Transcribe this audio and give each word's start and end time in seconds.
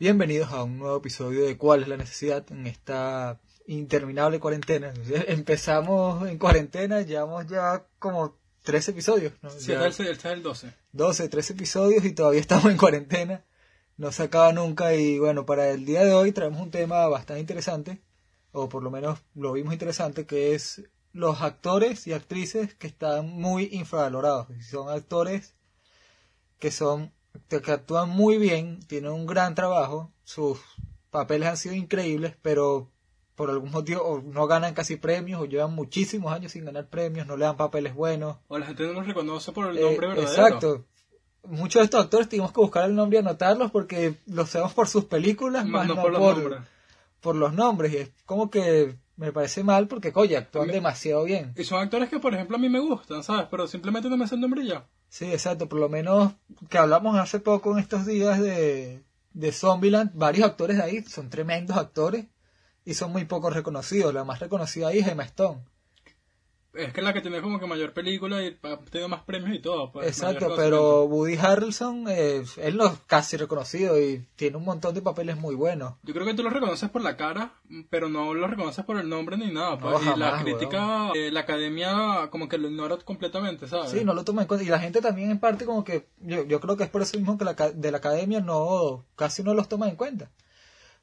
Bienvenidos 0.00 0.52
a 0.52 0.62
un 0.62 0.78
nuevo 0.78 0.98
episodio 0.98 1.44
de 1.44 1.56
¿Cuál 1.58 1.82
es 1.82 1.88
la 1.88 1.96
necesidad? 1.96 2.44
en 2.52 2.68
esta 2.68 3.40
interminable 3.66 4.38
cuarentena. 4.38 4.94
Empezamos 5.26 6.28
en 6.28 6.38
cuarentena, 6.38 7.00
llevamos 7.02 7.48
ya 7.48 7.84
como 7.98 8.38
tres 8.62 8.88
episodios. 8.88 9.32
¿no? 9.42 9.50
Sí, 9.50 9.72
Ya 9.72 9.84
este 9.84 10.08
es 10.08 10.24
el 10.24 10.42
12. 10.44 10.72
12, 10.92 11.28
13 11.28 11.52
episodios 11.54 12.04
y 12.04 12.12
todavía 12.12 12.38
estamos 12.40 12.66
en 12.66 12.76
cuarentena. 12.76 13.44
No 13.96 14.12
se 14.12 14.22
acaba 14.22 14.52
nunca 14.52 14.94
y 14.94 15.18
bueno, 15.18 15.44
para 15.44 15.68
el 15.70 15.84
día 15.84 16.04
de 16.04 16.12
hoy 16.12 16.30
traemos 16.30 16.60
un 16.60 16.70
tema 16.70 17.08
bastante 17.08 17.40
interesante, 17.40 18.00
o 18.52 18.68
por 18.68 18.84
lo 18.84 18.92
menos 18.92 19.18
lo 19.34 19.52
vimos 19.52 19.72
interesante, 19.72 20.26
que 20.26 20.54
es 20.54 20.84
los 21.12 21.42
actores 21.42 22.06
y 22.06 22.12
actrices 22.12 22.72
que 22.76 22.86
están 22.86 23.30
muy 23.30 23.68
infravalorados. 23.72 24.46
Son 24.64 24.88
actores 24.90 25.56
que 26.60 26.70
son 26.70 27.12
que 27.48 27.72
actúan 27.72 28.08
muy 28.10 28.38
bien, 28.38 28.80
tienen 28.86 29.12
un 29.12 29.26
gran 29.26 29.54
trabajo, 29.54 30.10
sus 30.24 30.58
papeles 31.10 31.48
han 31.48 31.56
sido 31.56 31.74
increíbles, 31.74 32.34
pero 32.42 32.90
por 33.34 33.50
algún 33.50 33.70
motivo 33.70 34.02
o 34.02 34.20
no 34.20 34.46
ganan 34.46 34.74
casi 34.74 34.96
premios 34.96 35.40
o 35.40 35.44
llevan 35.44 35.72
muchísimos 35.74 36.32
años 36.32 36.52
sin 36.52 36.64
ganar 36.64 36.88
premios, 36.88 37.26
no 37.26 37.36
le 37.36 37.44
dan 37.44 37.56
papeles 37.56 37.94
buenos. 37.94 38.36
O 38.48 38.58
la 38.58 38.66
gente 38.66 38.84
no 38.86 38.94
los 38.94 39.06
reconoce 39.06 39.52
por 39.52 39.68
el 39.70 39.78
Eh, 39.78 39.82
nombre 39.82 40.08
verdadero. 40.08 40.42
Exacto. 40.46 40.84
Muchos 41.44 41.80
de 41.80 41.84
estos 41.84 42.04
actores 42.04 42.28
tuvimos 42.28 42.52
que 42.52 42.60
buscar 42.60 42.84
el 42.84 42.94
nombre 42.96 43.18
y 43.18 43.20
anotarlos 43.20 43.70
porque 43.70 44.16
los 44.26 44.50
sabemos 44.50 44.74
por 44.74 44.88
sus 44.88 45.04
películas, 45.04 45.64
Más 45.66 45.86
más 45.86 45.96
no 45.96 46.02
por 46.02 46.12
los 46.12 46.20
por, 47.20 47.36
los 47.36 47.52
nombres. 47.54 47.92
Y 47.94 47.96
es 47.98 48.10
como 48.26 48.50
que 48.50 48.96
me 49.16 49.32
parece 49.32 49.62
mal 49.62 49.86
porque, 49.88 50.12
oye, 50.14 50.36
actúan 50.36 50.66
Me- 50.66 50.72
demasiado 50.72 51.24
bien. 51.24 51.54
Y 51.56 51.64
son 51.64 51.80
actores 51.80 52.08
que, 52.10 52.18
por 52.18 52.34
ejemplo, 52.34 52.56
a 52.56 52.60
mí 52.60 52.68
me 52.68 52.80
gustan, 52.80 53.22
¿sabes? 53.22 53.46
Pero 53.50 53.66
simplemente 53.68 54.10
no 54.10 54.16
me 54.16 54.24
hacen 54.24 54.40
nombre 54.40 54.66
ya. 54.66 54.84
Sí, 55.08 55.26
exacto. 55.32 55.68
Por 55.68 55.80
lo 55.80 55.88
menos 55.88 56.34
que 56.68 56.78
hablamos 56.78 57.18
hace 57.18 57.40
poco 57.40 57.72
en 57.72 57.78
estos 57.78 58.06
días 58.06 58.40
de, 58.40 59.02
de 59.32 59.52
Zombieland, 59.52 60.12
varios 60.14 60.48
actores 60.48 60.76
de 60.76 60.82
ahí 60.82 61.02
son 61.02 61.30
tremendos 61.30 61.76
actores 61.76 62.26
y 62.84 62.94
son 62.94 63.12
muy 63.12 63.24
poco 63.24 63.50
reconocidos. 63.50 64.14
La 64.14 64.24
más 64.24 64.40
reconocida 64.40 64.88
ahí 64.88 64.98
es 64.98 65.08
Emma 65.08 65.24
Stone. 65.24 65.62
Es 66.74 66.92
que 66.92 67.00
es 67.00 67.04
la 67.04 67.12
que 67.12 67.22
tiene 67.22 67.40
como 67.40 67.58
que 67.58 67.66
mayor 67.66 67.92
película 67.92 68.42
y 68.42 68.56
ha 68.62 68.76
tenido 68.78 69.08
más 69.08 69.22
premios 69.22 69.56
y 69.56 69.60
todo. 69.60 69.90
Pues, 69.90 70.06
Exacto, 70.06 70.52
pero 70.54 71.04
Woody 71.04 71.36
Harrelson, 71.36 72.04
eh, 72.08 72.44
él 72.58 72.76
no 72.76 72.86
es 72.86 72.98
casi 73.06 73.36
reconocido 73.36 73.98
y 74.00 74.26
tiene 74.36 74.58
un 74.58 74.64
montón 74.64 74.94
de 74.94 75.00
papeles 75.02 75.38
muy 75.38 75.54
buenos. 75.54 75.94
Yo 76.02 76.12
creo 76.12 76.26
que 76.26 76.34
tú 76.34 76.42
lo 76.42 76.50
reconoces 76.50 76.90
por 76.90 77.02
la 77.02 77.16
cara, 77.16 77.54
pero 77.88 78.08
no 78.08 78.34
lo 78.34 78.46
reconoces 78.46 78.84
por 78.84 78.98
el 78.98 79.08
nombre 79.08 79.38
ni 79.38 79.50
nada. 79.50 79.78
Pues. 79.78 80.04
No, 80.04 80.14
y 80.14 80.18
la 80.18 80.42
crítica, 80.42 81.10
eh, 81.14 81.30
la 81.32 81.40
academia 81.40 82.28
como 82.30 82.48
que 82.48 82.58
lo 82.58 82.68
ignora 82.68 82.98
completamente, 82.98 83.66
¿sabes? 83.66 83.90
Sí, 83.90 84.04
no 84.04 84.12
lo 84.12 84.24
toma 84.24 84.42
en 84.42 84.48
cuenta. 84.48 84.64
Y 84.64 84.68
la 84.68 84.78
gente 84.78 85.00
también 85.00 85.30
en 85.30 85.40
parte 85.40 85.64
como 85.64 85.84
que, 85.84 86.06
yo, 86.20 86.44
yo 86.44 86.60
creo 86.60 86.76
que 86.76 86.84
es 86.84 86.90
por 86.90 87.02
eso 87.02 87.16
mismo 87.16 87.38
que 87.38 87.44
la, 87.44 87.54
de 87.54 87.90
la 87.90 87.98
academia 87.98 88.40
no, 88.40 89.04
casi 89.16 89.42
no 89.42 89.54
los 89.54 89.68
toma 89.68 89.88
en 89.88 89.96
cuenta. 89.96 90.30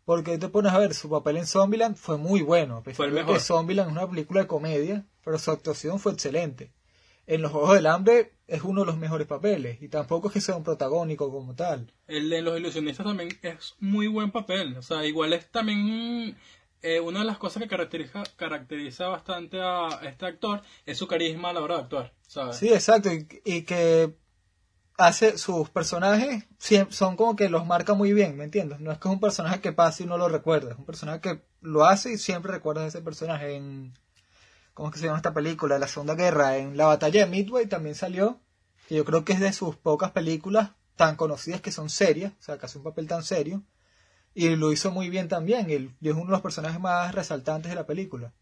Porque 0.06 0.38
te 0.38 0.50
pones 0.50 0.72
a 0.72 0.78
ver, 0.78 0.94
su 0.94 1.10
papel 1.10 1.38
en 1.38 1.48
Zombieland 1.48 1.96
fue 1.96 2.18
muy 2.18 2.42
bueno. 2.42 2.84
Fue 2.94 3.08
el 3.08 3.12
mejor. 3.12 3.34
que 3.34 3.40
Zombieland 3.40 3.90
es 3.90 3.98
una 3.98 4.10
película 4.10 4.42
de 4.42 4.48
comedia, 4.48 5.06
pero 5.24 5.40
su 5.40 5.52
actuación 5.52 6.00
fue 6.00 6.14
excelente. 6.14 6.72
En 7.28 7.42
Los 7.42 7.52
Juegos 7.52 7.74
del 7.74 7.88
Hambre 7.88 8.34
es 8.48 8.62
uno 8.62 8.82
de 8.82 8.86
los 8.86 8.98
mejores 8.98 9.26
papeles. 9.26 9.82
Y 9.82 9.88
tampoco 9.90 10.28
es 10.28 10.36
que 10.36 10.42
sea 10.42 10.56
un 10.56 10.64
protagónico 10.64 11.32
como 11.32 11.56
tal. 11.56 11.92
El 12.08 12.30
de 12.30 12.44
los 12.44 12.60
ilusionistas 12.60 13.04
también 13.04 13.30
es 13.42 13.76
muy 13.80 14.06
buen 14.08 14.32
papel. 14.32 14.78
O 14.78 14.84
sea, 14.84 15.04
igual 15.06 15.34
es 15.34 15.50
también 15.50 16.38
eh, 16.84 17.00
una 17.00 17.22
de 17.22 17.26
las 17.26 17.40
cosas 17.40 17.64
que 17.64 17.70
caracteriza, 17.70 18.22
caracteriza 18.36 19.08
bastante 19.08 19.60
a 19.60 19.88
este 20.04 20.28
actor 20.28 20.62
es 20.86 21.00
su 21.00 21.08
carisma 21.08 21.50
a 21.50 21.54
la 21.54 21.62
hora 21.62 21.78
de 21.78 21.82
actuar, 21.82 22.14
¿sabes? 22.28 22.58
Sí, 22.58 22.70
exacto. 22.72 23.12
Y, 23.12 23.28
y 23.44 23.64
que 23.64 24.14
hace 24.98 25.38
sus 25.38 25.70
personajes 25.70 26.46
son 26.90 27.16
como 27.16 27.36
que 27.36 27.50
los 27.50 27.66
marca 27.66 27.94
muy 27.94 28.14
bien, 28.14 28.38
¿me 28.38 28.46
entiendes? 28.46 28.80
No 28.80 28.92
es 28.92 28.98
que 28.98 29.08
es 29.08 29.14
un 29.14 29.20
personaje 29.20 29.60
que 29.62 29.74
pasa 29.74 30.04
y 30.04 30.06
no 30.06 30.18
lo 30.18 30.30
recuerda. 30.30 30.72
Es 30.72 30.78
un 30.78 30.86
personaje 30.86 31.22
que 31.22 31.42
lo 31.62 31.86
hace 31.86 32.14
y 32.14 32.18
siempre 32.18 32.52
recuerdas 32.52 32.86
a 32.86 32.88
ese 32.88 33.02
personaje 33.02 33.56
en... 33.56 33.94
¿Cómo 34.74 34.90
es 34.90 34.94
que 34.94 35.00
se 35.00 35.06
llama 35.06 35.18
esta 35.18 35.34
película? 35.34 35.80
La 35.80 35.88
Segunda 35.88 36.16
Guerra. 36.16 36.58
En 36.58 36.76
la 36.76 36.86
batalla 36.86 37.26
de 37.26 37.32
Midway 37.32 37.68
también 37.68 37.96
salió. 37.96 38.42
Que 38.88 38.96
yo 38.96 39.06
creo 39.06 39.24
que 39.24 39.34
es 39.34 39.40
de 39.40 39.54
sus 39.54 39.78
pocas 39.78 40.12
películas 40.12 40.72
tan 40.98 41.16
conocidas 41.16 41.62
que 41.62 41.72
son 41.72 41.90
serias. 41.90 42.34
O 42.40 42.44
sea, 42.44 42.58
que 42.58 42.66
hace 42.66 42.78
un 42.78 42.84
papel 42.84 43.08
tan 43.08 43.24
serio. 43.24 43.64
Y 44.34 44.54
lo 44.58 44.74
hizo 44.74 44.92
muy 44.92 45.10
bien 45.10 45.30
también. 45.30 45.70
Y 46.02 46.10
es 46.10 46.14
uno 46.14 46.26
de 46.26 46.32
los 46.32 46.42
personajes 46.42 46.82
más 46.82 47.16
resaltantes 47.16 47.70
de 47.70 47.76
la 47.76 47.86
película. 47.86 48.34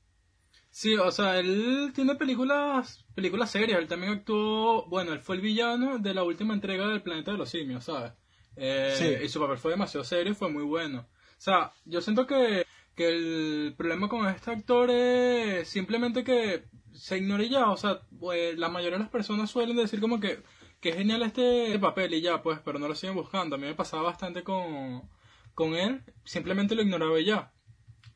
Sí, 0.75 0.95
o 0.97 1.11
sea, 1.11 1.37
él 1.39 1.91
tiene 1.93 2.15
películas, 2.15 3.05
películas 3.13 3.51
serias. 3.51 3.79
Él 3.79 3.87
también 3.87 4.13
actuó, 4.13 4.87
bueno, 4.87 5.13
él 5.13 5.19
fue 5.19 5.35
el 5.35 5.41
villano 5.43 5.99
de 5.99 6.15
la 6.15 6.23
última 6.23 6.55
entrega 6.55 6.87
del 6.87 7.03
Planeta 7.03 7.31
de 7.31 7.37
los 7.37 7.49
Simios, 7.49 7.83
¿sabes? 7.85 8.13
Eh, 8.55 8.93
Sí. 8.97 9.25
Y 9.25 9.29
su 9.29 9.39
papel 9.39 9.59
fue 9.59 9.71
demasiado 9.71 10.03
serio 10.03 10.31
y 10.31 10.35
fue 10.35 10.49
muy 10.49 10.63
bueno. 10.63 11.01
O 11.01 11.41
sea, 11.41 11.73
yo 11.85 12.01
siento 12.01 12.25
que, 12.25 12.65
que 12.95 13.07
el 13.07 13.75
problema 13.77 14.09
con 14.09 14.27
este 14.27 14.49
actor 14.49 14.89
es 14.89 15.67
simplemente 15.69 16.23
que 16.23 16.63
se 16.91 17.17
ignora 17.19 17.43
y 17.43 17.49
ya. 17.49 17.69
O 17.69 17.77
sea, 17.77 18.01
pues, 18.19 18.57
la 18.57 18.69
mayoría 18.69 18.97
de 18.97 19.03
las 19.03 19.11
personas 19.11 19.51
suelen 19.51 19.75
decir 19.77 20.01
como 20.01 20.19
que, 20.19 20.41
que 20.79 20.89
es 20.89 20.95
genial 20.95 21.21
este 21.21 21.77
papel 21.77 22.15
y 22.15 22.21
ya, 22.21 22.41
pues, 22.41 22.59
pero 22.65 22.79
no 22.79 22.87
lo 22.87 22.95
siguen 22.95 23.15
buscando. 23.15 23.55
A 23.57 23.59
mí 23.59 23.67
me 23.67 23.75
pasaba 23.75 24.01
bastante 24.01 24.43
con, 24.43 25.07
con 25.53 25.75
él. 25.75 26.01
Simplemente 26.23 26.73
lo 26.73 26.81
ignoraba 26.81 27.19
y 27.19 27.25
ya 27.25 27.53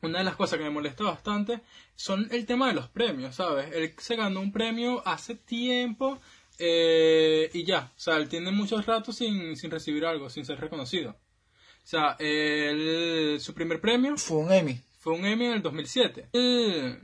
una 0.02 0.18
de 0.18 0.24
las 0.24 0.36
cosas 0.36 0.58
que 0.58 0.64
me 0.64 0.70
molesta 0.70 1.04
bastante 1.04 1.60
son 1.96 2.28
el 2.30 2.46
tema 2.46 2.68
de 2.68 2.74
los 2.74 2.88
premios, 2.88 3.34
¿sabes? 3.36 3.70
Él 3.74 3.94
se 3.98 4.16
ganó 4.16 4.40
un 4.40 4.52
premio 4.52 5.02
hace 5.06 5.34
tiempo 5.34 6.20
eh, 6.58 7.50
y 7.52 7.64
ya, 7.64 7.92
o 7.96 8.00
sea, 8.00 8.16
él 8.16 8.28
tiene 8.28 8.50
muchos 8.50 8.84
ratos 8.86 9.16
sin, 9.16 9.56
sin 9.56 9.70
recibir 9.70 10.04
algo, 10.06 10.28
sin 10.30 10.44
ser 10.44 10.60
reconocido. 10.60 11.10
O 11.10 11.90
sea, 11.90 12.16
él- 12.18 13.38
su 13.40 13.54
primer 13.54 13.80
premio 13.80 14.16
Fue 14.16 14.38
un 14.38 14.52
Emmy. 14.52 14.80
fue 14.98 15.14
un 15.14 15.24
Emmy 15.24 15.46
en 15.46 15.52
el 15.52 15.62
2007. 15.62 16.28
Él, 16.32 16.98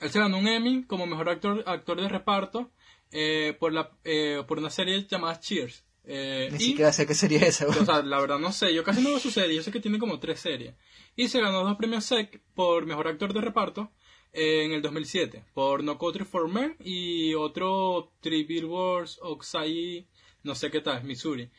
él 0.00 0.10
se 0.10 0.18
ganó 0.18 0.38
un 0.38 0.48
Emmy 0.48 0.84
como 0.84 1.06
mejor 1.06 1.28
actor, 1.28 1.62
actor 1.66 2.00
de 2.00 2.08
reparto 2.08 2.70
eh, 3.12 3.56
por, 3.60 3.72
la, 3.72 3.90
eh, 4.04 4.42
por 4.46 4.58
una 4.58 4.70
serie 4.70 5.06
llamada 5.08 5.38
Cheers. 5.40 5.84
Eh, 6.04 6.48
Ni 6.52 6.56
y- 6.56 6.60
siquiera 6.70 6.92
sé 6.92 7.06
qué 7.06 7.14
sería 7.14 7.40
esa. 7.46 7.66
o 7.68 7.72
sea, 7.84 8.02
la 8.02 8.18
verdad 8.20 8.38
no 8.38 8.52
sé, 8.52 8.72
yo 8.74 8.82
casi 8.84 9.02
no 9.02 9.10
veo 9.10 9.18
su 9.18 9.30
serie, 9.30 9.54
yo 9.56 9.62
sé 9.62 9.70
que 9.70 9.80
tiene 9.80 9.98
como 9.98 10.18
tres 10.18 10.40
series. 10.40 10.74
Y 11.16 11.28
se 11.28 11.40
ganó 11.40 11.62
dos 11.64 11.76
premios 11.76 12.04
SEC 12.04 12.40
por 12.54 12.86
mejor 12.86 13.06
actor 13.08 13.32
de 13.34 13.40
reparto 13.40 13.90
eh, 14.32 14.64
en 14.64 14.72
el 14.72 14.80
2007, 14.82 15.44
por 15.54 15.82
No 15.84 15.98
Country 15.98 16.24
for 16.24 16.48
Men 16.48 16.76
y 16.82 17.34
otro 17.34 18.12
Three 18.20 18.44
Billboards, 18.44 19.18
Oxai, 19.22 20.06
no 20.42 20.54
sé 20.54 20.70
qué 20.70 20.80
tal, 20.80 21.04
Missouri. 21.04 21.50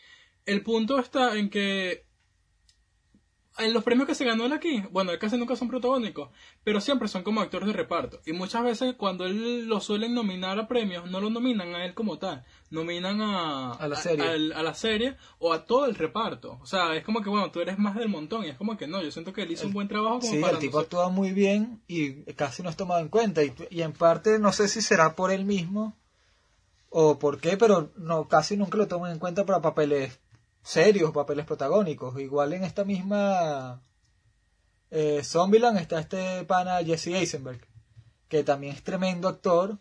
El 0.46 0.64
punto 0.64 0.98
está 0.98 1.38
en 1.38 1.50
que 1.50 2.06
en 3.58 3.74
los 3.74 3.84
premios 3.84 4.08
que 4.08 4.16
se 4.16 4.24
ganó 4.24 4.46
él 4.46 4.54
aquí, 4.54 4.84
bueno, 4.92 5.12
él 5.12 5.20
casi 5.20 5.38
nunca 5.38 5.56
son 5.56 5.68
protagónicos, 5.68 6.30
pero 6.64 6.80
siempre 6.80 7.08
son 7.08 7.24
como 7.24 7.42
actores 7.42 7.68
de 7.68 7.74
reparto. 7.74 8.22
Y 8.26 8.32
muchas 8.32 8.64
veces 8.64 8.96
cuando 8.96 9.26
él 9.26 9.68
lo 9.68 9.82
suelen 9.82 10.14
nominar 10.14 10.58
a 10.58 10.68
premios, 10.68 11.10
no 11.10 11.20
lo 11.20 11.30
nominan 11.30 11.76
a 11.76 11.86
él 11.86 11.94
como 11.94 12.18
tal, 12.18 12.46
nominan 12.70 13.22
a, 13.22 13.74
A 13.74 13.88
la 13.88 13.96
serie. 13.98 14.26
a 14.26 14.64
la 14.64 14.74
serie 14.74 15.18
o 15.40 15.52
a 15.52 15.66
todo 15.66 15.86
el 15.86 15.96
reparto. 15.96 16.60
O 16.62 16.66
sea, 16.66 16.96
es 16.96 17.04
como 17.04 17.22
que, 17.22 17.30
bueno, 17.30 17.52
tú 17.52 17.60
eres 17.60 17.78
más 17.78 17.96
del 17.96 18.08
montón 18.10 18.46
y 18.46 18.50
es 18.50 18.58
como 18.58 18.78
que 18.78 18.88
no, 18.88 19.02
yo 19.02 19.12
siento 19.12 19.34
que 19.34 19.44
él 19.44 19.52
hizo 19.52 19.68
un 19.68 19.74
buen 19.74 19.90
trabajo 19.90 20.20
como 20.20 20.32
Sí, 20.32 20.42
el 20.42 20.60
tipo 20.60 20.78
no 20.78 20.84
actúa 20.84 21.10
muy 21.10 21.32
bien 21.32 21.82
y 21.88 22.24
casi 22.34 22.64
no 22.64 22.70
es 22.70 22.78
tomado 22.78 23.02
en 23.02 23.10
cuenta. 23.10 23.44
Y, 23.44 23.54
y 23.70 23.82
en 23.82 23.92
parte 23.92 24.40
no 24.40 24.54
sé 24.54 24.70
si 24.70 24.82
será 24.82 25.16
por 25.16 25.32
él 25.32 25.44
mismo 25.44 25.98
o 26.90 27.20
por 27.20 27.40
qué, 27.40 27.58
pero 27.58 27.92
no 27.98 28.30
casi 28.30 28.56
nunca 28.56 28.78
lo 28.78 28.88
toman 28.88 29.12
en 29.12 29.20
cuenta 29.20 29.46
para 29.46 29.62
papeles 29.62 30.21
serios, 30.64 31.12
papeles 31.12 31.46
protagónicos. 31.46 32.20
Igual 32.20 32.54
en 32.54 32.64
esta 32.64 32.84
misma 32.84 33.82
eh, 34.90 35.22
Zombieland 35.24 35.78
está 35.78 36.00
este 36.00 36.44
pana 36.46 36.84
Jesse 36.84 37.08
Eisenberg, 37.08 37.62
que 38.28 38.44
también 38.44 38.74
es 38.76 38.84
tremendo 38.84 39.28
actor. 39.28 39.78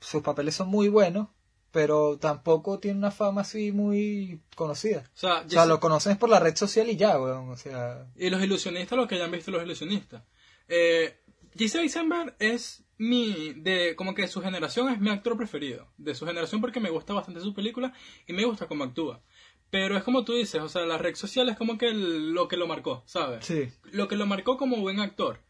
Sus 0.00 0.22
papeles 0.22 0.54
son 0.54 0.68
muy 0.68 0.88
buenos, 0.88 1.28
pero 1.70 2.18
tampoco 2.18 2.78
tiene 2.80 2.98
una 2.98 3.10
fama 3.10 3.42
así 3.42 3.70
muy 3.72 4.42
conocida. 4.56 5.04
O 5.14 5.18
sea, 5.18 5.40
O 5.44 5.48
sea, 5.48 5.62
Jesse- 5.64 5.68
lo 5.68 5.80
conoces 5.80 6.16
por 6.16 6.28
la 6.28 6.40
red 6.40 6.56
social 6.56 6.88
y 6.88 6.96
ya, 6.96 7.20
weón. 7.20 7.48
O 7.50 7.56
sea, 7.56 8.06
Y 8.16 8.30
los 8.30 8.42
ilusionistas, 8.42 8.96
lo 8.98 9.06
que 9.06 9.14
hayan 9.14 9.30
visto 9.30 9.50
los 9.50 9.62
ilusionistas. 9.62 10.22
Eh, 10.68 11.20
Jesse 11.56 11.76
Eisenberg 11.76 12.34
es 12.38 12.82
mi, 12.98 13.52
de, 13.54 13.94
como 13.94 14.14
que 14.14 14.22
de 14.22 14.28
su 14.28 14.40
generación 14.42 14.88
es 14.88 15.00
mi 15.00 15.10
actor 15.10 15.36
preferido. 15.36 15.86
De 15.96 16.14
su 16.14 16.26
generación 16.26 16.60
porque 16.60 16.80
me 16.80 16.90
gusta 16.90 17.12
bastante 17.14 17.40
su 17.40 17.54
película 17.54 17.92
y 18.26 18.32
me 18.32 18.44
gusta 18.44 18.66
cómo 18.66 18.84
actúa. 18.84 19.22
Pero 19.70 19.96
es 19.96 20.04
como 20.04 20.24
tú 20.24 20.34
dices, 20.34 20.60
o 20.62 20.68
sea, 20.68 20.86
la 20.86 20.96
red 20.98 21.14
social 21.16 21.48
es 21.48 21.56
como 21.56 21.76
que 21.76 21.88
el- 21.88 22.32
lo 22.32 22.48
que 22.48 22.56
lo 22.56 22.66
marcó, 22.66 23.02
¿sabes? 23.06 23.44
sí. 23.44 23.68
Lo 23.84 24.08
que 24.08 24.16
lo 24.16 24.26
marcó 24.26 24.56
como 24.56 24.76
buen 24.76 25.00
actor. 25.00 25.40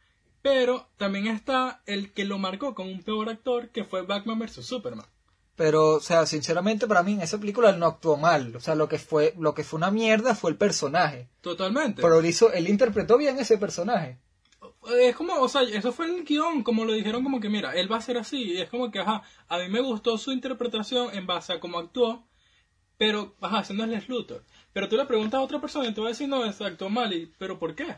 Pero 0.43 0.89
también 0.97 1.27
está 1.27 1.83
el 1.87 2.13
que 2.13 2.25
lo 2.25 2.39
marcó 2.39 2.75
como 2.75 2.91
un 2.91 3.03
peor 3.03 3.29
actor, 3.29 3.71
que 3.71 3.85
fue 3.85 4.03
Batman 4.03 4.39
vs. 4.39 4.65
Superman. 4.65 5.07
Pero, 5.57 5.95
o 5.95 6.01
sea, 6.01 6.27
sinceramente 6.27 6.87
para 6.87 7.03
mí 7.03 7.13
en 7.15 7.23
esa 7.23 7.39
película 7.41 7.71
él 7.71 7.79
no 7.79 7.87
actuó 7.87 8.17
mal. 8.17 8.55
O 8.55 8.61
sea, 8.61 8.75
lo 8.75 8.89
que 8.89 8.99
fue, 8.99 9.35
lo 9.39 9.55
que 9.55 9.65
fue 9.65 9.79
una 9.79 9.91
mierda 9.91 10.35
fue 10.35 10.51
el 10.51 10.57
personaje. 10.57 11.29
Totalmente. 11.41 12.03
Pero 12.03 12.19
él 12.21 12.27
hizo, 12.27 12.53
él 12.53 12.69
interpretó 12.69 13.17
bien 13.17 13.39
ese 13.39 13.57
personaje. 13.59 14.19
Es 14.99 15.17
como, 15.17 15.41
o 15.41 15.49
sea, 15.49 15.63
eso 15.63 15.93
fue 15.93 16.07
el 16.07 16.25
guion, 16.25 16.63
como 16.63 16.85
lo 16.85 16.93
dijeron, 16.93 17.25
como 17.25 17.41
que 17.41 17.49
mira, 17.49 17.73
él 17.75 17.91
va 17.91 17.97
a 17.97 18.01
ser 18.03 18.19
así. 18.19 18.43
Y 18.53 18.59
es 18.59 18.69
como 18.69 18.91
que, 18.91 19.01
ajá, 19.01 19.23
a 19.49 19.59
mí 19.59 19.69
me 19.69 19.81
gustó 19.81 20.17
su 20.19 20.31
interpretación 20.31 21.09
en 21.15 21.27
base 21.27 21.55
a 21.55 21.59
cómo 21.61 21.79
actuó, 21.79 22.25
pero, 22.99 23.37
ajá, 23.41 23.61
ese 23.61 23.75
no 23.75 23.85
es 23.85 23.91
Lex 23.91 24.09
Luthor. 24.09 24.45
Pero 24.73 24.89
tú 24.89 24.97
le 24.97 25.07
preguntas 25.07 25.39
a 25.39 25.43
otra 25.43 25.61
persona 25.61 25.89
y 25.89 25.95
te 25.95 26.01
va 26.01 26.09
a 26.09 26.11
decir, 26.11 26.29
no, 26.29 26.45
es 26.45 26.61
actuó 26.61 26.89
mal, 26.91 27.13
y, 27.13 27.33
pero 27.39 27.59
¿por 27.59 27.75
qué? 27.75 27.97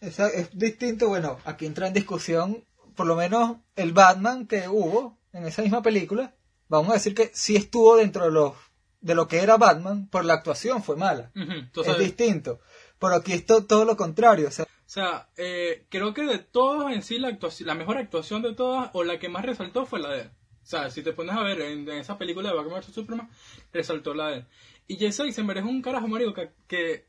Es, 0.00 0.18
es 0.18 0.56
distinto, 0.56 1.08
bueno, 1.08 1.38
aquí 1.44 1.66
entra 1.66 1.88
en 1.88 1.94
discusión, 1.94 2.64
por 2.94 3.06
lo 3.06 3.16
menos 3.16 3.56
el 3.76 3.92
Batman 3.92 4.46
que 4.46 4.68
hubo 4.68 5.18
en 5.32 5.46
esa 5.46 5.62
misma 5.62 5.82
película, 5.82 6.34
vamos 6.68 6.90
a 6.90 6.94
decir 6.94 7.14
que 7.14 7.30
sí 7.34 7.56
estuvo 7.56 7.96
dentro 7.96 8.24
de 8.24 8.30
los 8.32 8.54
de 9.00 9.14
lo 9.14 9.28
que 9.28 9.38
era 9.38 9.56
Batman, 9.56 10.08
por 10.08 10.24
la 10.24 10.34
actuación 10.34 10.82
fue 10.82 10.96
mala. 10.96 11.30
Es 11.92 11.98
distinto. 12.00 12.58
Pero 12.98 13.14
aquí 13.14 13.32
es 13.32 13.46
to- 13.46 13.64
todo 13.64 13.84
lo 13.84 13.96
contrario. 13.96 14.48
O 14.48 14.50
sea, 14.50 14.64
O 14.64 14.68
sea, 14.86 15.28
eh, 15.36 15.86
creo 15.88 16.12
que 16.14 16.22
de 16.22 16.38
todos 16.38 16.90
en 16.90 17.02
sí 17.04 17.20
la, 17.20 17.28
actuación, 17.28 17.68
la 17.68 17.76
mejor 17.76 17.96
actuación 17.96 18.42
de 18.42 18.54
todas 18.56 18.90
o 18.94 19.04
la 19.04 19.20
que 19.20 19.28
más 19.28 19.44
resaltó 19.44 19.86
fue 19.86 20.00
la 20.00 20.08
de 20.08 20.20
él. 20.22 20.30
O 20.68 20.70
sea, 20.70 20.90
si 20.90 21.02
te 21.02 21.14
pones 21.14 21.34
a 21.34 21.42
ver 21.42 21.62
en, 21.62 21.88
en 21.88 21.96
esa 21.98 22.18
película 22.18 22.50
de 22.50 22.54
Batman 22.56 22.80
vs 22.80 22.92
Superman, 22.94 23.30
resaltó 23.72 24.12
la 24.12 24.28
de 24.28 24.34
él. 24.36 24.44
Y 24.86 24.96
Jesse 24.96 25.20
Eisenberg 25.20 25.60
es 25.60 25.64
un 25.64 25.80
carajo, 25.80 26.08
marico, 26.08 26.34
que, 26.34 26.50
que, 26.66 27.06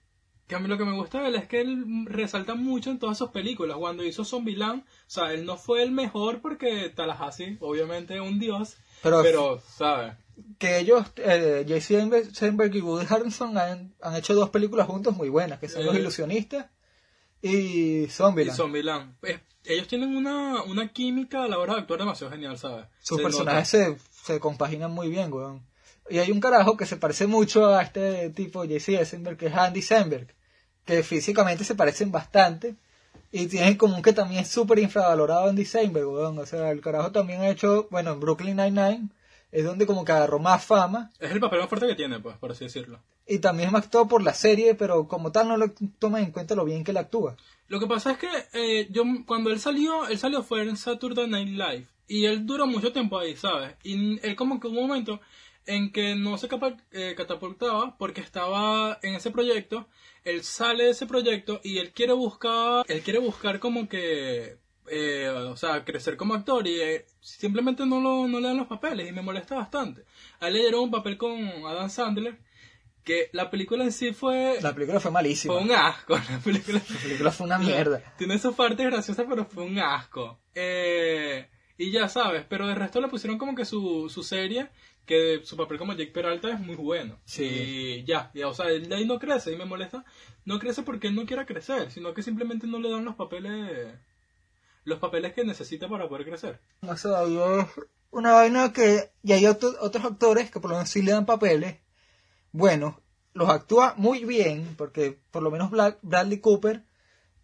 que 0.48 0.56
a 0.56 0.60
mí 0.60 0.70
lo 0.70 0.78
que 0.78 0.86
me 0.86 0.94
gusta 0.94 1.22
de 1.22 1.28
él 1.28 1.36
es 1.36 1.46
que 1.50 1.60
él 1.60 1.84
resalta 2.06 2.56
mucho 2.56 2.90
en 2.90 3.00
todas 3.00 3.18
sus 3.18 3.32
películas. 3.32 3.76
Cuando 3.78 4.06
hizo 4.06 4.24
Zombieland, 4.24 4.84
o 4.84 4.86
sea, 5.08 5.34
él 5.34 5.46
no 5.46 5.58
fue 5.58 5.84
el 5.84 5.92
mejor 5.92 6.40
porque 6.42 6.88
Tallahassee, 6.96 7.58
obviamente, 7.60 8.16
es 8.16 8.22
un 8.22 8.40
dios. 8.40 8.78
Pero- 9.04 9.22
Pero, 9.24 9.60
¿sabes? 9.76 10.14
que 10.58 10.80
ellos, 10.80 11.06
eh. 11.18 11.66
Eisenberg 11.68 12.74
y 12.74 12.80
Woody 12.80 13.06
Harrelson 13.10 13.58
han, 13.58 13.94
han 14.02 14.16
hecho 14.16 14.34
dos 14.36 14.52
películas 14.52 14.88
juntos 14.88 15.18
muy 15.18 15.28
buenas, 15.28 15.60
que 15.60 15.68
son 15.68 15.86
Los 15.86 15.94
Eh. 15.96 16.00
Ilusionistas 16.00 16.68
y 17.42 18.04
Y 18.04 18.08
Zombieland. 18.08 18.56
Zombieland. 18.58 19.16
Eh, 19.24 19.40
ellos 19.74 19.88
tienen 19.88 20.16
una, 20.16 20.64
una 20.64 20.88
química 20.90 21.44
a 21.44 21.48
la 21.48 21.60
hora 21.60 21.76
de 21.76 21.82
actuar 21.82 22.00
demasiado 22.00 22.32
genial, 22.32 22.58
¿sabes? 22.58 22.86
Sus 23.02 23.18
Se 23.18 23.24
personajes 23.24 23.68
se, 23.68 23.98
se 24.24 24.40
compaginan 24.40 24.92
muy 24.92 25.10
bien, 25.10 25.32
weón. 25.32 25.62
Y 26.10 26.18
hay 26.18 26.32
un 26.32 26.40
carajo 26.40 26.76
que 26.76 26.86
se 26.86 26.98
parece 26.98 27.28
mucho 27.28 27.68
a 27.68 27.84
este 27.84 28.32
tipo 28.32 28.62
J.C. 28.62 28.98
Eisenberg, 28.98 29.38
que 29.38 29.48
es 29.48 29.54
Andy 29.54 29.82
Samberg, 29.82 30.34
que 30.86 31.04
físicamente 31.04 31.64
se 31.64 31.76
parecen 31.76 32.12
bastante. 32.12 32.76
Y 33.32 33.46
tienen 33.46 33.74
en 33.74 33.78
común 33.78 34.02
que 34.02 34.12
también 34.12 34.42
es 34.42 34.48
súper 34.48 34.80
infravalorado 34.80 35.50
Andy 35.50 35.66
Samberg, 35.66 36.08
weón. 36.08 36.40
O 36.40 36.46
sea, 36.48 36.72
el 36.72 36.82
carajo 36.82 37.12
también 37.12 37.42
ha 37.42 37.50
hecho, 37.50 37.88
bueno, 37.92 38.14
en 38.14 38.20
Brooklyn 38.20 38.58
Nine-Nine 38.58 39.10
es 39.52 39.66
donde 39.66 39.86
como 39.86 40.06
que 40.06 40.12
agarró 40.12 40.40
más 40.40 40.64
fama. 40.64 41.12
Es 41.20 41.32
el 41.32 41.40
papel 41.40 41.60
más 41.60 41.70
fuerte 41.70 41.88
que 41.88 41.96
tiene, 41.96 42.20
pues, 42.20 42.38
por 42.38 42.52
así 42.52 42.66
decirlo. 42.66 43.00
Y 43.28 43.40
también 43.40 43.70
es 43.70 43.76
actor 43.76 44.08
por 44.08 44.24
la 44.24 44.34
serie, 44.34 44.76
pero 44.76 45.08
como 45.08 45.32
tal 45.32 45.48
no 45.48 45.58
lo 45.58 45.72
toman 46.00 46.24
en 46.24 46.32
cuenta 46.32 46.56
lo 46.56 46.66
bien 46.66 46.84
que 46.84 46.92
él 46.92 46.98
actúa. 46.98 47.36
Lo 47.70 47.80
que 47.80 47.88
pasa 47.88 48.12
es 48.12 48.18
que 48.18 48.30
eh, 48.54 48.88
yo 48.92 49.04
cuando 49.26 49.52
él 49.52 49.60
salió, 49.60 50.08
él 50.08 50.18
salió 50.18 50.44
fue 50.44 50.64
en 50.64 50.76
Saturday 50.76 51.28
Night 51.28 51.50
Live 51.50 51.88
y 52.08 52.26
él 52.26 52.46
duró 52.46 52.66
mucho 52.66 52.92
tiempo 52.92 53.18
ahí, 53.18 53.36
¿sabes? 53.36 53.76
Y 53.84 54.20
él 54.28 54.36
como 54.36 54.60
que 54.60 54.68
hubo 54.68 54.82
un 54.82 54.88
momento 54.88 55.22
en 55.68 55.92
que 55.92 56.16
no 56.16 56.38
se 56.38 56.50
eh, 56.92 57.14
catapultaba 57.16 57.96
porque 57.98 58.22
estaba 58.22 58.98
en 59.04 59.14
ese 59.14 59.30
proyecto, 59.30 59.88
él 60.24 60.44
sale 60.44 60.86
de 60.86 60.90
ese 60.90 61.06
proyecto 61.06 61.62
y 61.64 61.78
él 61.78 61.92
quiere 61.92 62.14
buscar, 62.14 62.86
él 62.88 63.02
quiere 63.02 63.20
buscar 63.20 63.60
como 63.60 63.88
que, 63.88 64.58
eh, 64.90 65.30
o 65.30 65.56
sea, 65.56 65.86
crecer 65.86 66.18
como 66.18 66.34
actor 66.34 66.68
y 66.68 66.82
eh, 66.82 67.06
simplemente 67.22 67.86
no, 67.86 68.02
lo, 68.02 68.28
no 68.28 68.40
le 68.40 68.48
dan 68.48 68.58
los 68.58 68.68
papeles 68.68 69.08
y 69.08 69.12
me 69.12 69.22
molesta 69.22 69.56
bastante. 69.56 70.06
A 70.40 70.48
él 70.48 70.54
le 70.54 70.60
dieron 70.62 70.86
un 70.86 70.92
papel 70.92 71.18
con 71.18 71.40
Adam 71.68 71.90
Sandler 71.90 72.40
que 73.10 73.30
la 73.34 73.50
película 73.50 73.84
en 73.84 73.92
sí 73.92 74.14
fue, 74.14 74.60
La 74.62 74.74
película 74.76 75.00
fue 75.00 75.10
malísima. 75.10 75.56
fue 75.56 75.64
un 75.64 75.72
asco, 75.72 76.16
la 76.30 76.40
película. 76.40 76.80
La 76.88 77.00
película 77.02 77.32
fue 77.32 77.46
una 77.48 77.58
mierda. 77.58 78.02
Tiene 78.20 78.38
sus 78.38 78.54
partes 78.56 78.86
graciosas, 78.86 79.26
pero 79.28 79.46
fue 79.46 79.64
un 79.64 79.80
asco. 79.80 80.40
Eh, 80.54 81.50
y 81.78 81.92
ya 81.92 82.08
sabes, 82.08 82.46
pero 82.48 82.68
de 82.68 82.76
resto 82.76 83.02
le 83.02 83.08
pusieron 83.08 83.40
como 83.40 83.56
que 83.56 83.66
su, 83.66 84.10
su 84.10 84.22
serie, 84.22 84.68
que 85.06 85.42
su 85.44 85.58
papel 85.58 85.78
como 85.80 85.94
Jake 85.94 86.12
Peralta 86.12 86.50
es 86.52 86.60
muy 86.60 86.76
bueno. 86.76 87.18
Sí. 87.26 87.46
Y 87.46 88.04
ya, 88.04 88.30
ya, 88.36 88.48
o 88.48 88.54
sea, 88.54 88.68
él 88.68 88.88
de 88.88 88.96
ahí 88.96 89.06
no 89.06 89.18
crece 89.18 89.54
y 89.54 89.56
me 89.58 89.66
molesta. 89.66 90.06
No 90.46 90.60
crece 90.60 90.84
porque 90.84 91.08
él 91.08 91.16
no 91.16 91.26
quiera 91.26 91.46
crecer, 91.48 91.90
sino 91.92 92.14
que 92.14 92.22
simplemente 92.22 92.68
no 92.68 92.78
le 92.80 92.92
dan 92.92 93.06
los 93.06 93.16
papeles 93.16 93.92
los 94.86 95.00
papeles 95.00 95.34
que 95.34 95.44
necesita 95.44 95.88
para 95.88 96.08
poder 96.08 96.26
crecer. 96.26 96.60
O 96.82 96.96
sea, 96.98 97.24
y 97.28 97.38
es 97.38 97.66
una 98.12 98.34
vaina 98.34 98.72
que... 98.74 99.12
Y 99.24 99.34
hay 99.34 99.46
otro- 99.46 99.76
otros 99.82 100.04
actores 100.06 100.50
que 100.50 100.60
por 100.60 100.70
lo 100.72 100.78
menos 100.78 100.90
sí 100.90 101.02
le 101.02 101.12
dan 101.12 101.26
papeles. 101.26 101.78
Bueno, 102.52 103.02
los 103.34 103.50
actúa 103.50 103.94
muy 103.98 104.26
bien, 104.26 104.76
porque 104.78 105.20
por 105.32 105.44
lo 105.44 105.52
menos 105.52 105.72
Bradley 106.02 106.40
Cooper, 106.40 106.84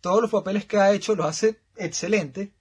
todos 0.02 0.22
los 0.22 0.32
papeles 0.32 0.66
que 0.66 0.78
ha 0.78 0.92
hecho 0.92 1.16
los 1.16 1.26
hace 1.26 1.62
excelente. 1.78 2.54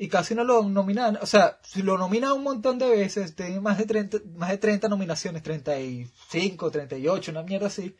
Y 0.00 0.08
casi 0.08 0.34
no 0.36 0.44
lo 0.44 0.62
nominan. 0.62 1.18
O 1.20 1.26
sea, 1.26 1.58
si 1.62 1.82
lo 1.82 1.98
nominan 1.98 2.32
un 2.32 2.44
montón 2.44 2.78
de 2.78 2.88
veces, 2.88 3.34
tiene 3.34 3.60
más 3.60 3.78
de 3.78 3.84
30, 3.84 4.18
más 4.36 4.50
de 4.50 4.58
30 4.58 4.88
nominaciones, 4.88 5.42
35, 5.42 6.70
38, 6.70 7.30
una 7.32 7.42
mierda 7.42 7.66
así. 7.66 7.96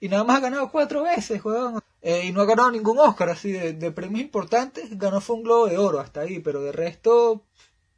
Y 0.00 0.08
nada 0.08 0.24
más 0.24 0.38
ha 0.38 0.40
ganado 0.40 0.70
cuatro 0.72 1.04
veces, 1.04 1.44
weón. 1.44 1.80
Eh, 2.02 2.26
y 2.26 2.32
no 2.32 2.40
ha 2.40 2.46
ganado 2.46 2.70
ningún 2.72 2.98
Oscar 2.98 3.28
así 3.28 3.52
de, 3.52 3.74
de 3.74 3.92
premios 3.92 4.22
importantes. 4.22 4.98
Ganó 4.98 5.20
fue 5.20 5.36
un 5.36 5.44
Globo 5.44 5.66
de 5.68 5.78
Oro 5.78 6.00
hasta 6.00 6.22
ahí, 6.22 6.40
pero 6.40 6.62
de 6.62 6.72
resto, 6.72 7.44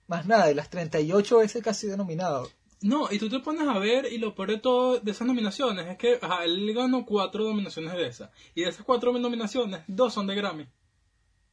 más 0.09 0.27
nada. 0.27 0.47
De 0.47 0.55
las 0.55 0.69
38 0.69 1.39
veces 1.39 1.63
casi 1.63 1.87
de 1.87 1.97
nominado. 1.97 2.51
No, 2.83 3.09
y 3.13 3.19
tú 3.19 3.29
te 3.29 3.39
pones 3.39 3.67
a 3.69 3.79
ver, 3.79 4.13
y 4.13 4.19
lo 4.19 4.35
peor 4.35 4.51
de 4.51 4.59
todo 4.59 4.99
de 4.99 5.11
esas 5.13 5.27
nominaciones 5.27 5.87
es 5.89 5.97
que 5.99 6.19
ajá, 6.21 6.45
él 6.45 6.73
ganó 6.75 7.05
cuatro 7.07 7.45
nominaciones 7.45 7.93
de 7.93 8.07
esas. 8.07 8.31
Y 8.55 8.63
de 8.63 8.69
esas 8.71 8.85
cuatro 8.85 9.13
nominaciones, 9.17 9.83
dos 9.87 10.13
son 10.15 10.27
de 10.27 10.35
Grammy. 10.35 10.67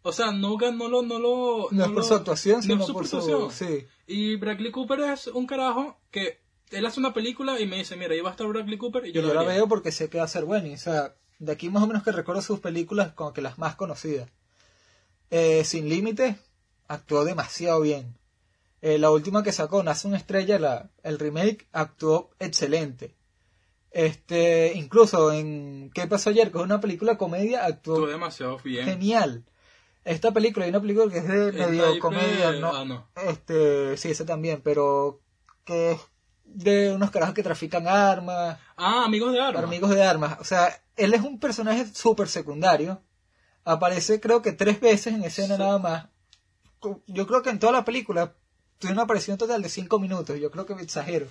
O 0.01 0.11
sea, 0.13 0.31
no 0.31 0.57
ganó 0.57 0.87
lo. 0.87 1.01
No, 1.03 1.19
lo, 1.19 1.67
No, 1.71 1.81
es 1.83 1.87
por 1.89 1.97
lo- 1.97 2.03
su 2.03 2.13
actuación, 2.15 2.57
no 2.57 2.61
sino 2.63 2.85
su 2.85 2.93
por 2.93 3.07
su... 3.07 3.17
actuación. 3.17 3.51
Sí. 3.51 3.85
Y 4.07 4.35
Bradley 4.37 4.71
Cooper 4.71 5.01
es 5.01 5.27
un 5.27 5.45
carajo 5.45 5.99
que 6.09 6.39
él 6.71 6.85
hace 6.85 6.99
una 6.99 7.13
película 7.13 7.59
y 7.59 7.67
me 7.67 7.77
dice, 7.77 7.95
mira, 7.95 8.13
ahí 8.13 8.21
va 8.21 8.29
a 8.29 8.31
estar 8.31 8.47
Bradley 8.47 8.77
Cooper 8.77 9.05
y 9.05 9.09
Y 9.09 9.11
yo, 9.11 9.21
yo, 9.21 9.27
lo 9.27 9.33
la 9.35 9.43
veo 9.43 9.67
porque 9.67 9.91
sé 9.91 10.09
que 10.09 10.17
va 10.19 10.23
a 10.23 10.27
ser 10.27 10.45
buena. 10.45 10.67
y, 10.69 10.73
O 10.73 10.77
sea, 10.77 11.15
de 11.39 11.51
aquí 11.51 11.69
más 11.69 11.83
o 11.83 11.87
menos 11.87 12.03
que 12.03 12.11
recuerdo 12.11 12.41
sus 12.41 12.59
películas 12.59 13.11
como 13.13 13.33
que 13.33 13.41
las 13.41 13.57
más 13.59 13.75
conocidas. 13.75 14.29
Eh, 15.31 15.63
Sin 15.65 15.89
Límites 15.89 16.37
actuó 16.87 17.23
demasiado 17.25 17.81
bien. 17.81 18.15
Eh, 18.81 18.97
la 18.97 19.11
última 19.11 19.43
que 19.43 19.51
sacó, 19.51 19.83
Nace 19.83 20.07
una 20.07 20.17
estrella, 20.17 20.57
la, 20.59 20.89
el 21.03 21.19
remake, 21.19 21.67
actuó 21.73 22.31
excelente. 22.39 23.15
Este, 23.91 24.73
incluso 24.75 25.31
en 25.31 25.89
¿Qué 25.93 26.05
pasó 26.07 26.29
ayer? 26.29 26.51
Que 26.51 26.59
es 26.59 26.63
una 26.63 26.79
película 26.79 27.17
comedia, 27.17 27.65
actuó 27.65 27.95
Estuvo 27.95 28.07
demasiado 28.07 28.57
bien. 28.63 28.85
genial. 28.85 29.45
Esta 30.05 30.31
película, 30.31 30.65
hay 30.65 30.69
una 30.69 30.79
película 30.81 31.11
que 31.11 31.17
es 31.19 31.27
de 31.27 31.51
medio 31.51 31.99
comedia, 31.99 32.51
¿no? 32.53 32.73
ah, 32.75 32.85
no. 32.85 33.09
Este, 33.27 33.97
sí, 33.97 34.11
ese 34.11 34.25
también, 34.25 34.61
pero 34.63 35.21
que 35.65 35.91
es 35.91 35.99
de 36.45 36.91
unos 36.93 37.11
carajos 37.11 37.35
que 37.35 37.43
trafican 37.43 37.87
armas, 37.87 38.57
Ah, 38.77 39.03
amigos 39.05 39.33
de 39.33 39.41
armas. 39.41 39.63
amigos 39.63 39.89
de 39.91 40.03
armas. 40.03 40.37
O 40.39 40.43
sea, 40.43 40.81
él 40.95 41.13
es 41.13 41.21
un 41.21 41.39
personaje 41.39 41.85
súper 41.93 42.27
secundario. 42.27 43.01
Aparece 43.65 44.19
creo 44.19 44.41
que 44.41 44.53
tres 44.53 44.79
veces 44.79 45.13
en 45.13 45.24
escena 45.24 45.55
Sí. 45.57 45.62
nada 45.62 45.77
más. 45.79 46.07
Yo 47.07 47.27
creo 47.27 47.41
que 47.41 47.50
en 47.50 47.59
toda 47.59 47.74
la 47.74 47.86
película 47.86 48.36
tiene 48.79 48.93
una 48.93 49.03
aparición 49.03 49.38
total 49.38 49.62
de 49.62 49.69
cinco 49.69 50.00
minutos. 50.00 50.39
Yo 50.39 50.50
creo 50.50 50.65
que 50.65 50.75
me 50.75 50.81
exagero. 50.81 51.27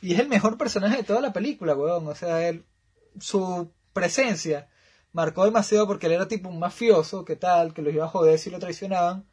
Y 0.00 0.12
es 0.14 0.20
el 0.20 0.28
mejor 0.28 0.58
personaje 0.58 0.98
de 0.98 1.02
toda 1.02 1.20
la 1.20 1.32
película, 1.32 1.74
weón. 1.74 2.06
O 2.06 2.14
sea, 2.14 2.46
él, 2.46 2.64
su 3.18 3.72
presencia 3.92 4.68
marcó 5.12 5.44
demasiado 5.44 5.86
porque 5.86 6.06
él 6.06 6.12
era 6.12 6.28
tipo 6.28 6.48
un 6.48 6.58
mafioso, 6.58 7.24
que 7.24 7.36
tal, 7.36 7.72
que 7.72 7.82
los 7.82 7.94
iba 7.94 8.04
a 8.04 8.08
joder 8.08 8.38
si 8.38 8.50
lo 8.50 8.58
traicionaban. 8.58 9.26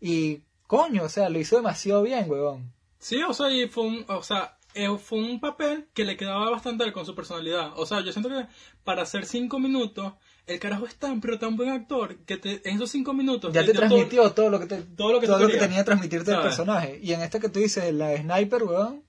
Y, 0.00 0.42
coño, 0.66 1.04
o 1.04 1.08
sea, 1.08 1.30
lo 1.30 1.38
hizo 1.38 1.56
demasiado 1.56 2.02
bien, 2.02 2.28
weón. 2.28 2.72
Sí, 2.98 3.22
o 3.22 3.32
sea, 3.32 3.50
y 3.50 3.68
fue 3.68 3.84
un, 3.84 4.04
o 4.08 4.22
sea, 4.22 4.58
eh, 4.74 4.88
fue 4.98 5.18
un 5.20 5.40
papel 5.40 5.86
que 5.94 6.04
le 6.04 6.16
quedaba 6.16 6.50
bastante 6.50 6.92
con 6.92 7.06
su 7.06 7.14
personalidad. 7.14 7.72
O 7.76 7.86
sea, 7.86 8.00
yo 8.00 8.12
siento 8.12 8.28
que 8.28 8.46
para 8.84 9.02
hacer 9.02 9.24
cinco 9.26 9.58
minutos, 9.58 10.12
el 10.46 10.58
carajo 10.58 10.86
es 10.86 10.94
tan, 10.96 11.20
pero 11.20 11.38
tan 11.38 11.56
buen 11.56 11.70
actor, 11.70 12.16
que 12.26 12.36
te- 12.36 12.68
en 12.68 12.76
esos 12.76 12.90
cinco 12.90 13.12
minutos... 13.14 13.52
Ya 13.52 13.64
te 13.64 13.72
todo- 13.72 13.80
transmitió 13.86 14.30
todo 14.32 14.50
lo 14.50 14.60
que 14.60 14.66
te, 14.66 14.82
todo 14.82 15.12
lo 15.12 15.20
que 15.20 15.26
tú 15.26 15.38
querías. 15.38 15.60
tenía 15.60 15.78
que 15.78 15.84
transmitirte 15.84 16.30
el 16.32 16.36
¿Sabes? 16.36 16.48
personaje. 16.56 16.98
Y 17.02 17.12
en 17.12 17.22
este 17.22 17.40
que 17.40 17.48
tú 17.48 17.60
dices, 17.60 17.92
la 17.94 18.16
sniper, 18.16 18.64
weón, 18.64 19.02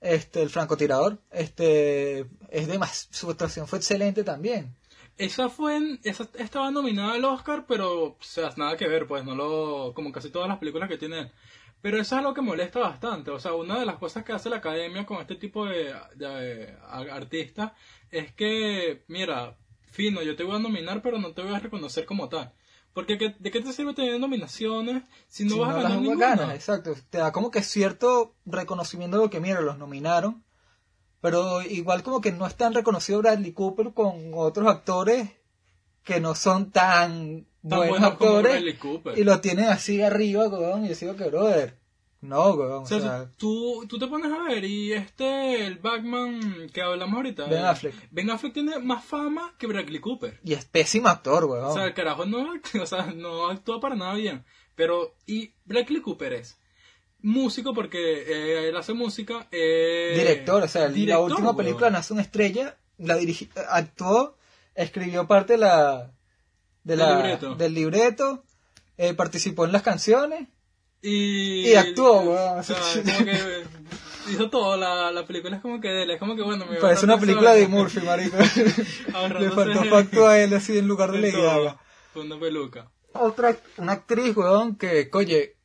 este, 0.00 0.42
el 0.42 0.50
francotirador, 0.50 1.18
este, 1.30 2.26
es 2.50 2.66
de 2.66 2.78
más, 2.78 3.08
su 3.10 3.30
actuación 3.30 3.66
fue 3.68 3.78
excelente 3.78 4.24
también. 4.24 4.74
Esa 5.16 5.48
fue 5.48 5.76
en- 5.76 6.00
esa 6.02 6.28
estaba 6.38 6.72
nominada 6.72 7.12
al 7.14 7.24
Oscar, 7.24 7.66
pero 7.68 8.02
o 8.04 8.16
sea, 8.20 8.50
nada 8.56 8.76
que 8.76 8.88
ver, 8.88 9.06
pues 9.06 9.24
no 9.24 9.36
lo 9.36 9.92
como 9.94 10.10
casi 10.10 10.30
todas 10.30 10.48
las 10.48 10.58
películas 10.58 10.88
que 10.88 10.98
tiene. 10.98 11.30
Pero 11.84 11.98
eso 12.00 12.14
es 12.14 12.18
algo 12.20 12.32
que 12.32 12.40
molesta 12.40 12.78
bastante, 12.78 13.30
o 13.30 13.38
sea, 13.38 13.52
una 13.52 13.78
de 13.78 13.84
las 13.84 13.96
cosas 13.96 14.24
que 14.24 14.32
hace 14.32 14.48
la 14.48 14.56
academia 14.56 15.04
con 15.04 15.20
este 15.20 15.34
tipo 15.34 15.66
de, 15.66 15.92
artistas 16.88 17.72
es 18.10 18.32
que, 18.32 19.04
mira, 19.06 19.58
fino, 19.90 20.22
yo 20.22 20.34
te 20.34 20.44
voy 20.44 20.56
a 20.56 20.60
nominar, 20.60 21.02
pero 21.02 21.18
no 21.18 21.34
te 21.34 21.42
voy 21.42 21.52
a 21.52 21.58
reconocer 21.58 22.06
como 22.06 22.30
tal. 22.30 22.54
Porque 22.94 23.18
¿qué- 23.18 23.34
¿de 23.38 23.50
qué 23.50 23.60
te 23.60 23.70
sirve 23.74 23.92
tener 23.92 24.18
nominaciones 24.18 25.02
si 25.28 25.44
no 25.44 25.50
Si 25.50 25.58
vas 25.58 25.74
a 25.76 25.82
ganar 25.82 26.00
ninguna? 26.00 26.28
ganas, 26.28 26.54
exacto. 26.54 26.94
Te 27.10 27.18
da 27.18 27.32
como 27.32 27.50
que 27.50 27.62
cierto 27.62 28.34
reconocimiento 28.46 29.18
de 29.18 29.24
lo 29.24 29.28
que, 29.28 29.40
mira, 29.40 29.60
los 29.60 29.76
nominaron. 29.76 30.42
Pero 31.20 31.60
igual 31.60 32.02
como 32.02 32.22
que 32.22 32.32
no 32.32 32.46
es 32.46 32.54
tan 32.54 32.72
reconocido 32.72 33.18
Bradley 33.18 33.52
Cooper 33.52 33.92
con 33.92 34.30
otros 34.32 34.66
actores 34.68 35.28
que 36.02 36.18
no 36.18 36.34
son 36.34 36.70
Tan 36.70 37.46
buenos 37.64 38.02
actores. 38.02 38.62
Y 39.16 39.24
lo 39.24 39.40
tienen 39.40 39.66
así 39.66 40.02
arriba, 40.02 40.48
weón, 40.48 40.84
y 40.84 40.88
yo 40.88 40.94
digo 40.94 41.16
que, 41.16 41.24
brother, 41.24 41.78
No, 42.20 42.52
weón. 42.54 42.82
O 42.82 42.86
sea, 42.86 43.30
tú, 43.36 43.84
tú 43.88 43.98
te 43.98 44.06
pones 44.06 44.32
a 44.32 44.42
ver 44.44 44.64
y 44.64 44.92
este, 44.92 45.66
el 45.66 45.78
Batman 45.78 46.70
que 46.72 46.80
hablamos 46.82 47.16
ahorita. 47.16 47.46
Ben 47.46 47.62
eh, 47.62 47.66
Affleck. 47.66 47.94
Ben 48.10 48.30
Affleck 48.30 48.52
tiene 48.54 48.78
más 48.78 49.04
fama 49.04 49.54
que 49.58 49.66
Bradley 49.66 50.00
Cooper. 50.00 50.40
Y 50.42 50.52
es 50.54 50.64
pésimo 50.64 51.08
actor, 51.08 51.44
weón. 51.44 51.64
O 51.66 51.74
sea, 51.74 51.84
el 51.84 51.94
carajo 51.94 52.24
no, 52.26 52.54
o 52.82 52.86
sea, 52.86 53.12
no 53.12 53.48
actúa 53.50 53.80
para 53.80 53.94
nada 53.96 54.14
bien. 54.14 54.44
Pero, 54.74 55.14
y 55.26 55.52
Bradley 55.64 56.00
Cooper 56.00 56.32
es 56.34 56.58
músico 57.20 57.72
porque 57.72 57.98
eh, 57.98 58.68
él 58.68 58.76
hace 58.76 58.92
música. 58.92 59.48
eh, 59.50 60.14
director, 60.16 60.62
o 60.62 60.68
sea, 60.68 60.82
la 60.82 60.88
director, 60.88 61.24
última 61.24 61.48
weón. 61.50 61.56
película 61.56 61.90
Nace 61.90 62.12
una 62.12 62.22
estrella, 62.22 62.76
la 62.98 63.16
dirigi 63.16 63.48
actuó, 63.70 64.36
escribió 64.74 65.26
parte 65.26 65.54
de 65.54 65.58
la, 65.60 66.13
de 66.84 66.96
Del 66.96 66.98
la 66.98 67.16
libreto. 67.16 67.54
del 67.56 67.74
libreto, 67.74 68.44
eh, 68.96 69.14
participó 69.14 69.64
en 69.64 69.72
las 69.72 69.82
canciones 69.82 70.48
Y, 71.02 71.70
Y 71.70 71.74
actuó, 71.74 72.20
weón. 72.20 72.58
O 72.58 72.62
sea, 72.62 72.76
como 73.04 73.24
que 73.24 73.64
hizo 74.30 74.50
todo, 74.50 74.76
la, 74.76 75.10
la 75.12 75.26
película 75.26 75.56
es 75.56 75.62
como 75.62 75.80
que 75.80 75.88
de 75.88 76.02
él, 76.04 76.10
es 76.12 76.18
como 76.18 76.36
que 76.36 76.42
bueno, 76.42 76.64
me 76.66 76.76
Parece 76.76 77.04
una 77.04 77.18
película 77.18 77.54
de 77.54 77.66
Murphy, 77.68 78.00
marico. 78.00 78.36
Le 79.40 79.50
faltó 79.50 79.84
facto 79.84 80.26
a 80.26 80.38
él 80.40 80.54
así 80.54 80.78
en 80.78 80.86
lugar 80.88 81.10
de 81.12 81.20
de 81.20 81.32
Lady. 81.32 81.74
Con 82.12 82.26
una 82.26 82.38
peluca. 82.38 82.90
Otra, 83.12 83.56
una 83.76 83.92
actriz, 83.92 84.36
weón, 84.36 84.76
que, 84.76 85.08
oye, 85.12 85.56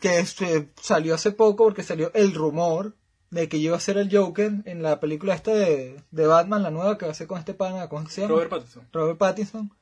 que 0.00 0.18
este, 0.18 0.70
salió 0.80 1.14
hace 1.14 1.30
poco 1.32 1.64
porque 1.64 1.82
salió 1.82 2.12
el 2.14 2.34
rumor 2.34 2.94
de 3.30 3.48
que 3.48 3.56
iba 3.56 3.76
a 3.76 3.80
ser 3.80 3.98
el 3.98 4.14
Joker 4.16 4.52
en 4.64 4.82
la 4.82 5.00
película 5.00 5.34
esta 5.34 5.52
de, 5.52 6.00
de 6.10 6.26
Batman, 6.26 6.62
la 6.62 6.70
nueva 6.70 6.96
que 6.98 7.06
va 7.06 7.10
a 7.12 7.14
ser 7.14 7.26
con 7.26 7.38
este 7.38 7.52
pana, 7.54 7.88
¿cómo 7.88 8.08
se 8.08 8.20
llama? 8.20 8.34
Robert 8.34 8.50
Pattinson. 8.50 8.88
Robert 8.92 9.18
Pattinson, 9.18 9.72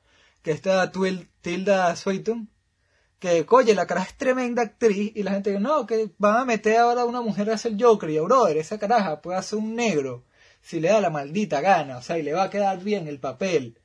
que 0.42 0.50
está 0.50 0.90
Tilda 1.40 1.94
Swinton, 1.96 2.48
que, 3.18 3.46
oye, 3.50 3.74
la 3.74 3.86
cara 3.86 4.02
es 4.02 4.16
tremenda 4.16 4.62
actriz, 4.62 5.12
y 5.14 5.22
la 5.22 5.30
gente 5.32 5.50
dice, 5.50 5.62
no, 5.62 5.86
que 5.86 6.10
van 6.18 6.36
a 6.36 6.44
meter 6.44 6.78
ahora 6.78 7.02
a 7.02 7.04
una 7.04 7.20
mujer 7.20 7.50
a 7.50 7.54
hacer 7.54 7.74
Joker, 7.78 8.10
y 8.10 8.14
yo, 8.14 8.24
brother, 8.24 8.56
esa 8.56 8.78
caraja 8.78 9.20
puede 9.22 9.38
hacer 9.38 9.58
un 9.60 9.76
negro, 9.76 10.24
si 10.60 10.80
le 10.80 10.88
da 10.88 11.00
la 11.00 11.10
maldita 11.10 11.60
gana, 11.60 11.98
o 11.98 12.02
sea, 12.02 12.18
y 12.18 12.22
le 12.22 12.32
va 12.32 12.44
a 12.44 12.50
quedar 12.50 12.82
bien 12.82 13.06
el 13.08 13.20
papel. 13.20 13.78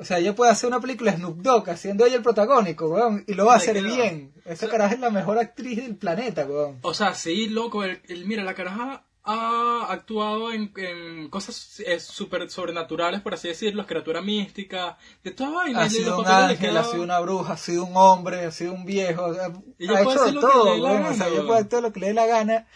O 0.00 0.04
sea, 0.04 0.18
ella 0.18 0.34
puede 0.34 0.52
hacer 0.52 0.68
una 0.68 0.80
película 0.80 1.12
Snoop 1.12 1.38
Dogg 1.42 1.68
haciendo 1.70 2.06
ella 2.06 2.16
el 2.16 2.22
protagónico, 2.22 2.88
weón, 2.88 3.24
y 3.26 3.34
lo 3.34 3.44
va 3.46 3.54
a 3.54 3.56
hacer 3.56 3.82
bien. 3.82 4.32
Esa 4.44 4.68
caraja 4.68 4.94
es 4.94 5.00
la 5.00 5.10
mejor 5.10 5.38
actriz 5.38 5.76
del 5.82 5.96
planeta, 5.96 6.46
weón. 6.46 6.78
O 6.82 6.94
sea, 6.94 7.14
sí, 7.14 7.48
loco, 7.48 7.82
el, 7.82 8.00
el- 8.08 8.24
mira, 8.24 8.44
la 8.44 8.54
caraja 8.54 9.04
ha 9.24 9.86
actuado 9.90 10.52
en, 10.52 10.72
en 10.76 11.28
cosas 11.28 11.80
eh, 11.80 12.00
súper 12.00 12.50
sobrenaturales, 12.50 13.20
por 13.20 13.34
así 13.34 13.48
decirlo, 13.48 13.86
criatura 13.86 14.22
mística, 14.22 14.96
de 15.22 15.32
toda 15.32 15.50
vaina. 15.50 15.82
Ha 15.82 15.90
sido 15.90 16.18
un 16.18 16.26
ángel, 16.26 16.76
ha 16.76 16.84
sido 16.84 17.02
una 17.02 17.20
bruja, 17.20 17.52
ha 17.54 17.56
sido 17.56 17.84
un 17.84 17.96
hombre, 17.96 18.46
ha 18.46 18.50
sido 18.50 18.72
un 18.72 18.84
viejo, 18.84 19.24
o 19.24 19.34
sea, 19.34 19.46
ha 19.46 20.02
hecho 20.02 20.24
de 20.24 20.32
todo, 20.32 21.10
o 21.10 21.14
sea, 21.14 21.28
ella 21.28 21.46
puede 21.46 21.60
hacer 21.60 21.82
lo 21.82 21.92
que 21.92 22.00
le 22.00 22.06
dé 22.08 22.14
la 22.14 22.26
gana 22.26 22.66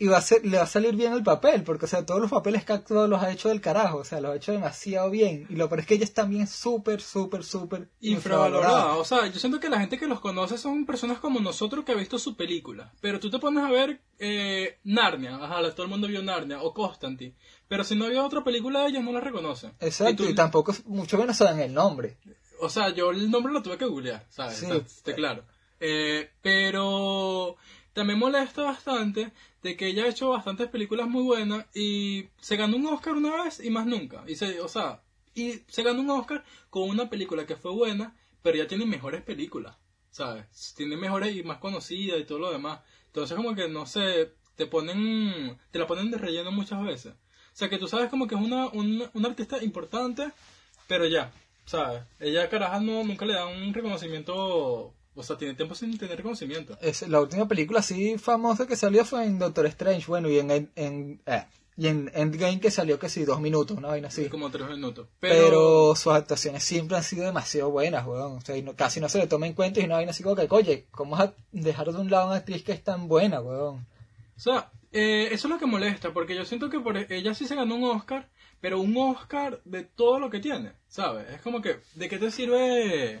y 0.00 0.06
va 0.08 0.16
a 0.16 0.20
ser, 0.22 0.44
le 0.44 0.56
va 0.56 0.64
a 0.64 0.66
salir 0.66 0.96
bien 0.96 1.12
el 1.12 1.22
papel, 1.22 1.62
porque 1.62 1.84
o 1.84 1.88
sea, 1.88 2.04
todos 2.04 2.20
los 2.20 2.30
papeles 2.30 2.64
que 2.64 2.72
ha 2.72 2.76
actuado 2.76 3.06
los 3.06 3.22
ha 3.22 3.30
hecho 3.30 3.50
del 3.50 3.60
carajo, 3.60 3.98
o 3.98 4.04
sea, 4.04 4.20
los 4.20 4.32
ha 4.32 4.36
hecho 4.36 4.50
demasiado 4.50 5.10
bien, 5.10 5.46
y 5.48 5.54
lo 5.54 5.68
peor 5.68 5.80
es 5.80 5.86
que 5.86 5.94
ella 5.94 6.04
es 6.04 6.14
también 6.14 6.46
súper, 6.48 7.00
súper, 7.00 7.44
súper 7.44 7.88
infravalorada. 8.00 8.96
O 8.96 9.04
sea, 9.04 9.26
yo 9.26 9.38
siento 9.38 9.60
que 9.60 9.68
la 9.68 9.78
gente 9.78 9.98
que 9.98 10.06
los 10.08 10.20
conoce 10.20 10.58
son 10.58 10.86
personas 10.86 11.18
como 11.20 11.38
nosotros 11.40 11.84
que 11.84 11.92
ha 11.92 11.96
visto 11.96 12.18
su 12.18 12.34
película. 12.34 12.92
Pero 13.00 13.20
tú 13.20 13.30
te 13.30 13.38
pones 13.38 13.62
a 13.62 13.70
ver 13.70 14.00
eh, 14.18 14.78
Narnia, 14.84 15.36
ajá, 15.36 15.70
todo 15.74 15.84
el 15.84 15.90
mundo 15.90 16.08
vio 16.08 16.22
Narnia, 16.22 16.62
o 16.62 16.72
Constantine. 16.74 17.34
Pero 17.68 17.84
si 17.84 17.94
no 17.94 18.06
había 18.06 18.24
otra 18.24 18.42
película 18.42 18.80
de 18.82 18.88
ellos, 18.88 19.04
no 19.04 19.12
la 19.12 19.20
reconocen. 19.20 19.72
Exacto, 19.80 20.12
Y 20.24 20.26
tú- 20.26 20.32
y 20.32 20.34
tampoco, 20.34 20.74
mucho 20.86 21.18
menos 21.18 21.36
saben 21.36 21.60
el 21.60 21.72
nombre. 21.74 22.16
O 22.60 22.68
sea, 22.68 22.90
yo 22.90 23.10
el 23.10 23.30
nombre 23.30 23.52
lo 23.52 23.62
tuve 23.62 23.78
que 23.78 23.84
googlear, 23.86 24.26
¿sabes? 24.28 24.56
Sí. 24.56 24.66
O 24.66 24.68
sea, 24.68 24.76
esté 24.78 25.14
claro. 25.14 25.44
Eh, 25.78 26.30
pero 26.42 27.56
también 27.92 28.18
molesta 28.18 28.62
bastante 28.62 29.32
de 29.62 29.76
que 29.76 29.88
ella 29.88 30.04
ha 30.04 30.08
hecho 30.08 30.30
bastantes 30.30 30.68
películas 30.68 31.08
muy 31.08 31.22
buenas 31.22 31.66
y 31.74 32.28
se 32.40 32.56
ganó 32.56 32.76
un 32.76 32.86
Oscar 32.86 33.14
una 33.14 33.44
vez 33.44 33.60
y 33.62 33.70
más 33.70 33.86
nunca. 33.86 34.24
Y 34.26 34.36
se, 34.36 34.60
o 34.60 34.68
sea, 34.68 35.02
y 35.34 35.62
se 35.68 35.82
ganó 35.82 36.00
un 36.00 36.10
Oscar 36.10 36.44
con 36.70 36.88
una 36.88 37.10
película 37.10 37.46
que 37.46 37.56
fue 37.56 37.72
buena, 37.72 38.16
pero 38.42 38.56
ya 38.56 38.66
tiene 38.66 38.86
mejores 38.86 39.22
películas, 39.22 39.76
¿sabes? 40.10 40.74
Tiene 40.76 40.96
mejores 40.96 41.36
y 41.36 41.42
más 41.42 41.58
conocidas 41.58 42.20
y 42.20 42.24
todo 42.24 42.38
lo 42.38 42.52
demás. 42.52 42.80
Entonces 43.06 43.36
como 43.36 43.54
que 43.54 43.68
no 43.68 43.86
sé, 43.86 44.32
te 44.56 44.66
ponen, 44.66 45.58
te 45.70 45.78
la 45.78 45.86
ponen 45.86 46.10
de 46.10 46.18
relleno 46.18 46.52
muchas 46.52 46.82
veces. 46.82 47.14
O 47.14 47.56
sea 47.60 47.68
que 47.68 47.78
tú 47.78 47.88
sabes 47.88 48.08
como 48.08 48.26
que 48.26 48.34
es 48.34 48.40
una, 48.40 48.68
una, 48.68 49.10
una 49.14 49.28
artista 49.28 49.62
importante, 49.62 50.30
pero 50.86 51.06
ya, 51.06 51.32
¿sabes? 51.66 52.02
Ella 52.18 52.48
caraja 52.48 52.80
no, 52.80 53.04
nunca 53.04 53.26
le 53.26 53.34
da 53.34 53.46
un 53.46 53.74
reconocimiento, 53.74 54.94
o 55.14 55.22
sea, 55.22 55.36
tiene 55.36 55.54
tiempo 55.54 55.74
sin 55.74 55.96
tener 55.98 56.16
reconocimiento. 56.16 56.76
Es, 56.80 57.06
la 57.08 57.20
última 57.20 57.46
película 57.48 57.80
así 57.80 58.16
famosa 58.18 58.66
que 58.66 58.76
salió 58.76 59.04
fue 59.04 59.24
en 59.24 59.38
Doctor 59.38 59.66
Strange, 59.66 60.06
bueno, 60.06 60.28
y 60.28 60.38
en, 60.38 60.70
en, 60.76 61.20
eh, 61.26 61.44
y 61.76 61.86
en 61.88 62.10
Endgame 62.14 62.60
que 62.60 62.70
salió 62.70 62.98
que 62.98 63.08
sí, 63.08 63.24
dos 63.24 63.40
minutos, 63.40 63.76
una 63.76 63.88
vaina 63.88 64.08
así. 64.08 64.28
Como 64.28 64.50
tres 64.50 64.68
minutos. 64.68 65.08
Pero, 65.18 65.34
Pero, 65.34 65.96
sus 65.96 66.12
actuaciones 66.12 66.62
siempre 66.62 66.96
han 66.96 67.02
sido 67.02 67.24
demasiado 67.24 67.70
buenas, 67.70 68.06
weón. 68.06 68.32
O 68.38 68.40
sea, 68.40 68.56
y 68.56 68.62
no- 68.62 68.76
casi 68.76 69.00
no 69.00 69.08
se 69.08 69.18
le 69.18 69.26
toma 69.26 69.46
en 69.46 69.54
cuenta 69.54 69.80
y 69.80 69.84
una 69.84 69.96
vaina 69.96 70.10
así 70.10 70.22
como 70.22 70.36
que, 70.36 70.46
oye, 70.50 70.86
¿cómo 70.90 71.16
vas 71.16 71.30
a 71.30 71.34
dejar 71.52 71.90
de 71.92 71.98
un 71.98 72.10
lado 72.10 72.24
a 72.24 72.26
una 72.26 72.36
actriz 72.36 72.62
que 72.62 72.72
es 72.72 72.84
tan 72.84 73.08
buena, 73.08 73.40
weón? 73.40 73.86
o 74.36 74.40
sea, 74.42 74.70
eh, 74.92 75.28
eso 75.32 75.46
es 75.48 75.52
lo 75.54 75.58
que 75.58 75.66
molesta, 75.66 76.12
porque 76.12 76.34
yo 76.34 76.44
siento 76.44 76.70
que 76.70 76.80
por 76.80 76.96
ella 76.96 77.34
sí 77.34 77.46
se 77.46 77.54
ganó 77.54 77.74
un 77.76 77.84
Oscar, 77.84 78.28
pero 78.60 78.80
un 78.80 78.96
Oscar 78.96 79.60
de 79.64 79.84
todo 79.84 80.18
lo 80.18 80.30
que 80.30 80.40
tiene, 80.40 80.72
¿sabes? 80.88 81.28
Es 81.30 81.40
como 81.42 81.60
que, 81.62 81.80
¿de 81.94 82.08
qué 82.08 82.18
te 82.18 82.30
sirve? 82.30 83.20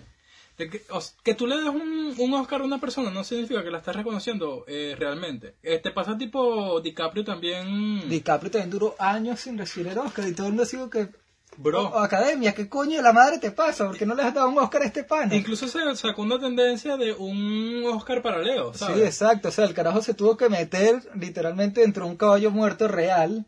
Que, 0.68 0.82
o 0.90 0.98
s- 0.98 1.14
que 1.22 1.34
tú 1.34 1.46
le 1.46 1.56
des 1.56 1.68
un, 1.68 2.14
un 2.18 2.34
Oscar 2.34 2.60
a 2.60 2.64
una 2.64 2.78
persona 2.78 3.10
no 3.10 3.24
significa 3.24 3.62
que 3.64 3.70
la 3.70 3.78
estás 3.78 3.96
reconociendo 3.96 4.64
eh, 4.68 4.94
realmente. 4.98 5.54
Eh, 5.62 5.78
te 5.78 5.90
pasa 5.92 6.18
tipo 6.18 6.80
DiCaprio 6.80 7.24
también. 7.24 8.08
DiCaprio 8.08 8.50
también 8.50 8.70
duró 8.70 8.94
años 8.98 9.40
sin 9.40 9.56
recibir 9.56 9.88
el 9.88 9.98
Oscar 9.98 10.26
y 10.28 10.32
todo 10.34 10.48
el 10.48 10.52
mundo 10.54 10.68
dijo 10.70 10.90
que, 10.90 11.08
Bro. 11.56 11.88
"Oh, 11.90 11.98
academia, 11.98 12.54
¿qué 12.54 12.68
coño 12.68 12.96
de 12.98 13.02
la 13.02 13.12
madre 13.12 13.38
te 13.38 13.50
pasa? 13.50 13.86
¿Por 13.86 13.96
qué 13.96 14.06
no 14.06 14.14
le 14.14 14.22
has 14.22 14.32
dado 14.34 14.48
un 14.48 14.58
Oscar 14.58 14.82
a 14.82 14.86
este 14.86 15.04
pana? 15.04 15.34
Incluso 15.34 15.66
se 15.68 15.78
sacó 15.96 16.22
una 16.22 16.38
tendencia 16.38 16.96
de 16.96 17.12
un 17.12 17.84
Oscar 17.92 18.22
para 18.22 18.38
Leo, 18.38 18.72
¿sabes? 18.72 18.96
Sí, 18.96 19.02
exacto. 19.04 19.48
O 19.48 19.50
sea, 19.50 19.64
el 19.64 19.74
carajo 19.74 20.00
se 20.02 20.14
tuvo 20.14 20.36
que 20.36 20.48
meter 20.48 21.02
literalmente 21.16 21.80
dentro 21.80 22.04
de 22.04 22.10
un 22.12 22.16
caballo 22.16 22.50
muerto 22.50 22.86
real. 22.88 23.46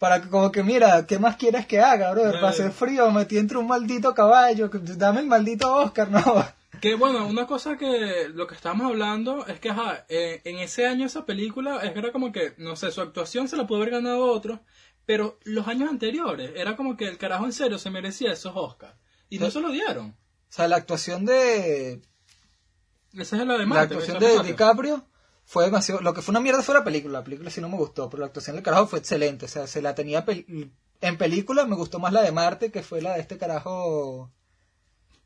Para 0.00 0.22
que, 0.22 0.28
como 0.30 0.50
que, 0.50 0.62
mira, 0.64 1.06
¿qué 1.06 1.18
más 1.18 1.36
quieres 1.36 1.66
que 1.66 1.78
haga, 1.78 2.10
bro? 2.12 2.30
Eh. 2.30 2.32
Para 2.32 2.48
hacer 2.48 2.72
frío, 2.72 3.06
me 3.12 3.20
metí 3.20 3.36
entre 3.36 3.58
un 3.58 3.66
maldito 3.66 4.14
caballo. 4.14 4.70
que- 4.70 4.78
Dame 4.78 5.20
el 5.20 5.26
maldito 5.26 5.72
Oscar, 5.76 6.10
no. 6.10 6.44
Que 6.80 6.94
bueno, 6.94 7.26
una 7.26 7.46
cosa 7.46 7.76
que 7.76 8.30
lo 8.32 8.46
que 8.46 8.54
estábamos 8.54 8.86
hablando 8.86 9.46
es 9.46 9.60
que, 9.60 9.68
ajá, 9.68 10.06
eh, 10.08 10.40
en 10.44 10.58
ese 10.58 10.86
año 10.86 11.04
esa 11.04 11.26
película 11.26 11.80
es 11.82 11.92
que 11.92 11.98
era 11.98 12.12
como 12.12 12.32
que, 12.32 12.54
no 12.56 12.74
sé, 12.76 12.90
su 12.90 13.02
actuación 13.02 13.46
se 13.48 13.56
la 13.58 13.66
pudo 13.66 13.82
haber 13.82 13.90
ganado 13.90 14.24
otro, 14.32 14.60
pero 15.04 15.38
los 15.44 15.68
años 15.68 15.90
anteriores 15.90 16.52
era 16.56 16.76
como 16.76 16.96
que 16.96 17.06
el 17.06 17.18
carajo 17.18 17.44
en 17.44 17.52
serio 17.52 17.78
se 17.78 17.90
merecía 17.90 18.32
esos 18.32 18.52
Oscars. 18.56 18.96
Y 19.28 19.38
no 19.38 19.50
se 19.50 19.60
lo 19.60 19.70
dieron. 19.70 20.06
O 20.12 20.52
sea, 20.52 20.66
la 20.66 20.76
actuación 20.76 21.26
de, 21.26 22.00
Esa 23.12 23.36
es 23.36 23.46
la 23.46 23.52
de 23.52 23.58
la 23.58 23.66
Marte. 23.66 23.94
actuación 23.96 24.16
esa 24.16 24.26
de 24.26 24.34
Marte. 24.36 24.50
DiCaprio 24.52 25.04
fue 25.52 25.64
demasiado. 25.64 26.00
Lo 26.00 26.14
que 26.14 26.22
fue 26.22 26.30
una 26.32 26.38
mierda 26.40 26.62
fue 26.62 26.76
la 26.76 26.84
película. 26.84 27.18
La 27.18 27.24
película 27.24 27.50
sí 27.50 27.60
no 27.60 27.68
me 27.68 27.76
gustó, 27.76 28.08
pero 28.08 28.20
la 28.20 28.26
actuación 28.26 28.54
del 28.54 28.62
carajo 28.64 28.86
fue 28.86 29.00
excelente. 29.00 29.46
O 29.46 29.48
sea, 29.48 29.66
se 29.66 29.82
la 29.82 29.96
tenía. 29.96 30.24
pel- 30.24 30.70
En 31.00 31.18
película 31.18 31.66
me 31.66 31.74
gustó 31.74 31.98
más 31.98 32.12
la 32.12 32.22
de 32.22 32.30
Marte, 32.30 32.70
que 32.70 32.82
fue 32.84 33.02
la 33.02 33.14
de 33.14 33.20
este 33.20 33.36
carajo 33.36 34.30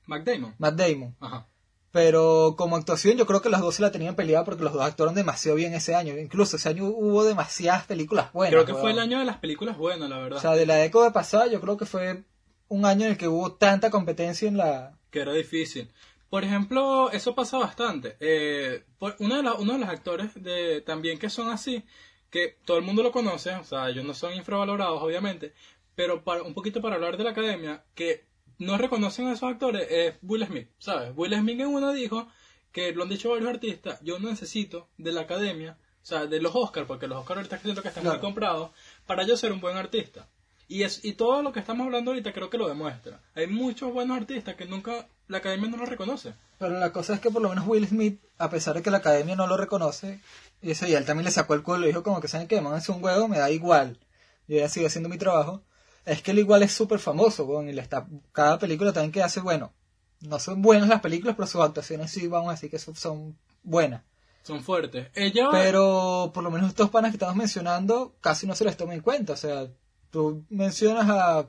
Matt 0.07 0.25
Damon. 0.25 0.54
Matt 0.59 0.76
Damon. 0.76 1.14
Ajá. 1.21 1.47
Pero 1.90 2.54
como 2.57 2.76
actuación, 2.76 3.16
yo 3.19 3.26
creo 3.26 3.40
que 3.43 3.50
los 3.50 3.61
dos 3.61 3.75
se 3.76 3.83
la 3.83 3.93
tenían 3.93 4.16
peleada 4.16 4.45
porque 4.45 4.64
los 4.64 4.73
dos 4.73 4.83
actuaron 4.83 5.14
demasiado 5.14 5.57
bien 5.57 5.75
ese 5.75 5.95
año. 5.95 6.16
Incluso 6.19 6.57
ese 6.57 6.69
año 6.71 6.87
hubo 6.87 7.23
demasiadas 7.25 7.85
películas 7.87 8.33
buenas. 8.33 8.50
Creo 8.52 8.64
que 8.66 8.75
fue 8.81 8.90
el 8.93 8.99
año 8.99 9.19
de 9.19 9.25
las 9.26 9.37
películas 9.38 9.76
buenas, 9.76 10.09
la 10.09 10.19
verdad. 10.19 10.38
O 10.38 10.40
sea, 10.40 10.52
de 10.52 10.66
la 10.66 10.76
década 10.76 11.12
pasada, 11.12 11.47
yo 11.49 11.61
creo 11.61 11.76
que 11.76 11.87
fue 11.87 12.25
un 12.69 12.85
año 12.87 13.04
en 13.04 13.12
el 13.12 13.19
que 13.19 13.28
hubo 13.28 13.52
tanta 13.54 13.90
competencia 13.90 14.49
en 14.49 14.57
la. 14.57 14.99
que 15.11 15.21
era 15.21 15.33
difícil. 15.33 15.93
Por 16.34 16.42
ejemplo, 16.42 17.12
eso 17.12 17.36
pasa 17.36 17.58
bastante. 17.58 18.16
Eh, 18.18 18.82
por- 18.98 19.14
uno, 19.20 19.36
de 19.36 19.44
la- 19.44 19.54
uno 19.54 19.74
de 19.74 19.78
los 19.78 19.88
actores 19.88 20.34
de, 20.42 20.80
también 20.80 21.16
que 21.16 21.30
son 21.30 21.48
así, 21.48 21.84
que 22.28 22.58
todo 22.64 22.76
el 22.76 22.82
mundo 22.82 23.04
lo 23.04 23.12
conoce, 23.12 23.52
o 23.54 23.62
sea, 23.62 23.88
ellos 23.88 24.04
no 24.04 24.14
son 24.14 24.34
infravalorados, 24.34 25.00
obviamente, 25.00 25.54
pero 25.94 26.24
para, 26.24 26.42
un 26.42 26.52
poquito 26.52 26.82
para 26.82 26.96
hablar 26.96 27.16
de 27.18 27.22
la 27.22 27.30
academia, 27.30 27.84
que 27.94 28.24
no 28.58 28.76
reconocen 28.76 29.28
a 29.28 29.34
esos 29.34 29.48
actores, 29.48 29.86
es 29.88 30.14
Will 30.22 30.44
Smith, 30.44 30.70
¿sabes? 30.80 31.12
Will 31.14 31.32
Smith 31.36 31.60
en 31.60 31.68
una 31.68 31.92
dijo, 31.92 32.26
que 32.72 32.90
lo 32.92 33.04
han 33.04 33.10
dicho 33.10 33.30
varios 33.30 33.50
artistas, 33.50 34.00
yo 34.02 34.18
no 34.18 34.28
necesito 34.28 34.88
de 34.98 35.12
la 35.12 35.20
academia, 35.20 35.78
o 36.02 36.04
sea, 36.04 36.26
de 36.26 36.40
los 36.40 36.52
Oscars, 36.56 36.88
porque 36.88 37.06
los 37.06 37.18
Oscars 37.20 37.36
ahorita 37.38 37.58
siento 37.60 37.80
que 37.80 37.90
están 37.90 38.02
muy 38.06 38.18
comprados, 38.18 38.70
para 39.06 39.22
yo 39.22 39.36
ser 39.36 39.52
un 39.52 39.60
buen 39.60 39.76
artista. 39.76 40.26
Y, 40.66 40.82
es, 40.82 41.04
y 41.04 41.12
todo 41.12 41.42
lo 41.44 41.52
que 41.52 41.60
estamos 41.60 41.84
hablando 41.84 42.10
ahorita 42.10 42.32
creo 42.32 42.50
que 42.50 42.58
lo 42.58 42.66
demuestra. 42.66 43.20
Hay 43.36 43.46
muchos 43.46 43.92
buenos 43.92 44.16
artistas 44.16 44.56
que 44.56 44.64
nunca 44.64 45.06
la 45.28 45.38
academia 45.38 45.71
no 45.71 45.76
los 45.76 45.88
reconoce. 45.88 46.35
Pero 46.59 46.78
la 46.78 46.93
cosa 46.93 47.14
es 47.14 47.21
que 47.21 47.31
por 47.31 47.43
lo 47.43 47.49
menos 47.49 47.66
Will 47.66 47.87
Smith, 47.87 48.21
a 48.38 48.50
pesar 48.50 48.75
de 48.75 48.83
que 48.83 48.90
la 48.90 48.99
academia 48.99 49.37
no 49.37 49.47
lo 49.47 49.57
reconoce, 49.57 50.21
y 50.62 50.71
eso 50.71 50.87
y 50.87 50.95
él 50.95 51.04
también 51.04 51.25
le 51.25 51.31
sacó 51.31 51.54
el 51.54 51.62
culo 51.62 51.85
y 51.85 51.88
dijo 51.88 52.02
como 52.02 52.21
que 52.21 52.28
saben 52.28 52.47
que 52.47 52.57
es 52.57 52.88
un 52.88 53.02
huevo, 53.02 53.28
me 53.28 53.38
da 53.38 53.50
igual. 53.50 53.99
Yo 54.47 54.59
ya 54.59 54.69
sigo 54.69 54.87
haciendo 54.87 55.09
mi 55.09 55.19
trabajo. 55.19 55.62
Es 56.04 56.23
que 56.23 56.33
él 56.33 56.38
igual 56.38 56.62
es 56.62 56.73
súper 56.73 56.99
famoso, 56.99 57.45
weón, 57.45 57.69
y 57.69 57.73
le 57.73 57.81
está, 57.81 58.07
cada 58.33 58.59
película 58.59 58.93
también 58.93 59.12
que 59.12 59.23
hace, 59.23 59.40
bueno, 59.40 59.73
no 60.21 60.38
son 60.38 60.61
buenas 60.61 60.88
las 60.88 61.00
películas, 61.00 61.35
pero 61.37 61.47
sus 61.47 61.62
actuaciones 61.62 62.11
sí, 62.11 62.28
vamos 62.28 62.49
a 62.49 62.52
decir 62.52 62.71
que 62.71 62.78
son, 62.78 62.95
son 62.95 63.38
buenas. 63.62 64.02
Son 64.43 64.62
fuertes. 64.62 65.09
Ella... 65.14 65.49
Pero 65.50 66.31
por 66.35 66.45
lo 66.45 66.50
menos 66.50 66.69
estos 66.69 66.90
panas 66.90 67.11
que 67.11 67.16
estamos 67.16 67.37
mencionando 67.37 68.14
casi 68.21 68.47
no 68.47 68.54
se 68.54 68.64
les 68.64 68.76
toma 68.76 68.93
en 68.93 69.00
cuenta. 69.00 69.33
O 69.33 69.37
sea, 69.37 69.69
tú 70.11 70.45
mencionas 70.50 71.09
a... 71.09 71.47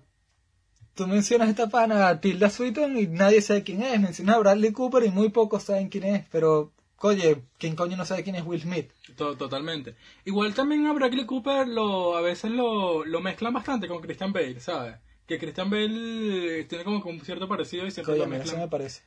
Tú 0.96 1.08
mencionas 1.08 1.50
esta 1.50 1.68
pana, 1.70 2.08
a 2.08 2.22
Tilda 2.22 2.50
Swinton, 2.50 2.98
y 2.98 3.08
nadie 3.08 3.42
sabe 3.42 3.64
quién 3.64 3.82
es. 3.84 4.00
Mencionas 4.00 4.36
a 4.38 4.40
Bradley 4.40 4.72
Cooper 4.72 5.04
y 5.04 5.10
muy 5.10 5.30
pocos 5.30 5.64
saben 5.64 5.90
quién 5.90 6.06
es. 6.06 6.26
Pero, 6.32 6.72
oye, 7.00 7.44
¿quién 7.58 7.76
coño 7.76 7.98
no 7.98 8.06
sabe 8.06 8.24
quién 8.24 8.36
es 8.38 8.46
Will 8.46 8.62
Smith? 8.62 8.90
To- 9.18 9.36
Totalmente. 9.36 9.96
Igual 10.24 10.54
también 10.54 10.86
a 10.88 10.94
Bradley 10.94 11.26
Cooper 11.26 11.68
lo, 11.68 12.16
a 12.16 12.22
veces 12.22 12.52
lo, 12.52 13.04
lo 13.06 13.20
mezclan 13.20 13.54
bastante 13.54 13.88
con 13.90 14.00
Christian 14.02 14.32
Bale, 14.32 14.60
¿sabes? 14.62 14.96
Que 15.28 15.38
Christian 15.38 15.70
Bale 15.70 16.64
tiene 16.66 16.84
como 16.84 17.04
un 17.04 17.20
cierto 17.22 17.48
parecido 17.48 17.86
y 17.86 17.92
siempre 17.92 18.14
Oye, 18.14 18.24
lo 18.24 18.28
mira, 18.30 18.44
no 18.46 18.50
se 18.50 18.58
me 18.58 18.68
parece. 18.68 19.02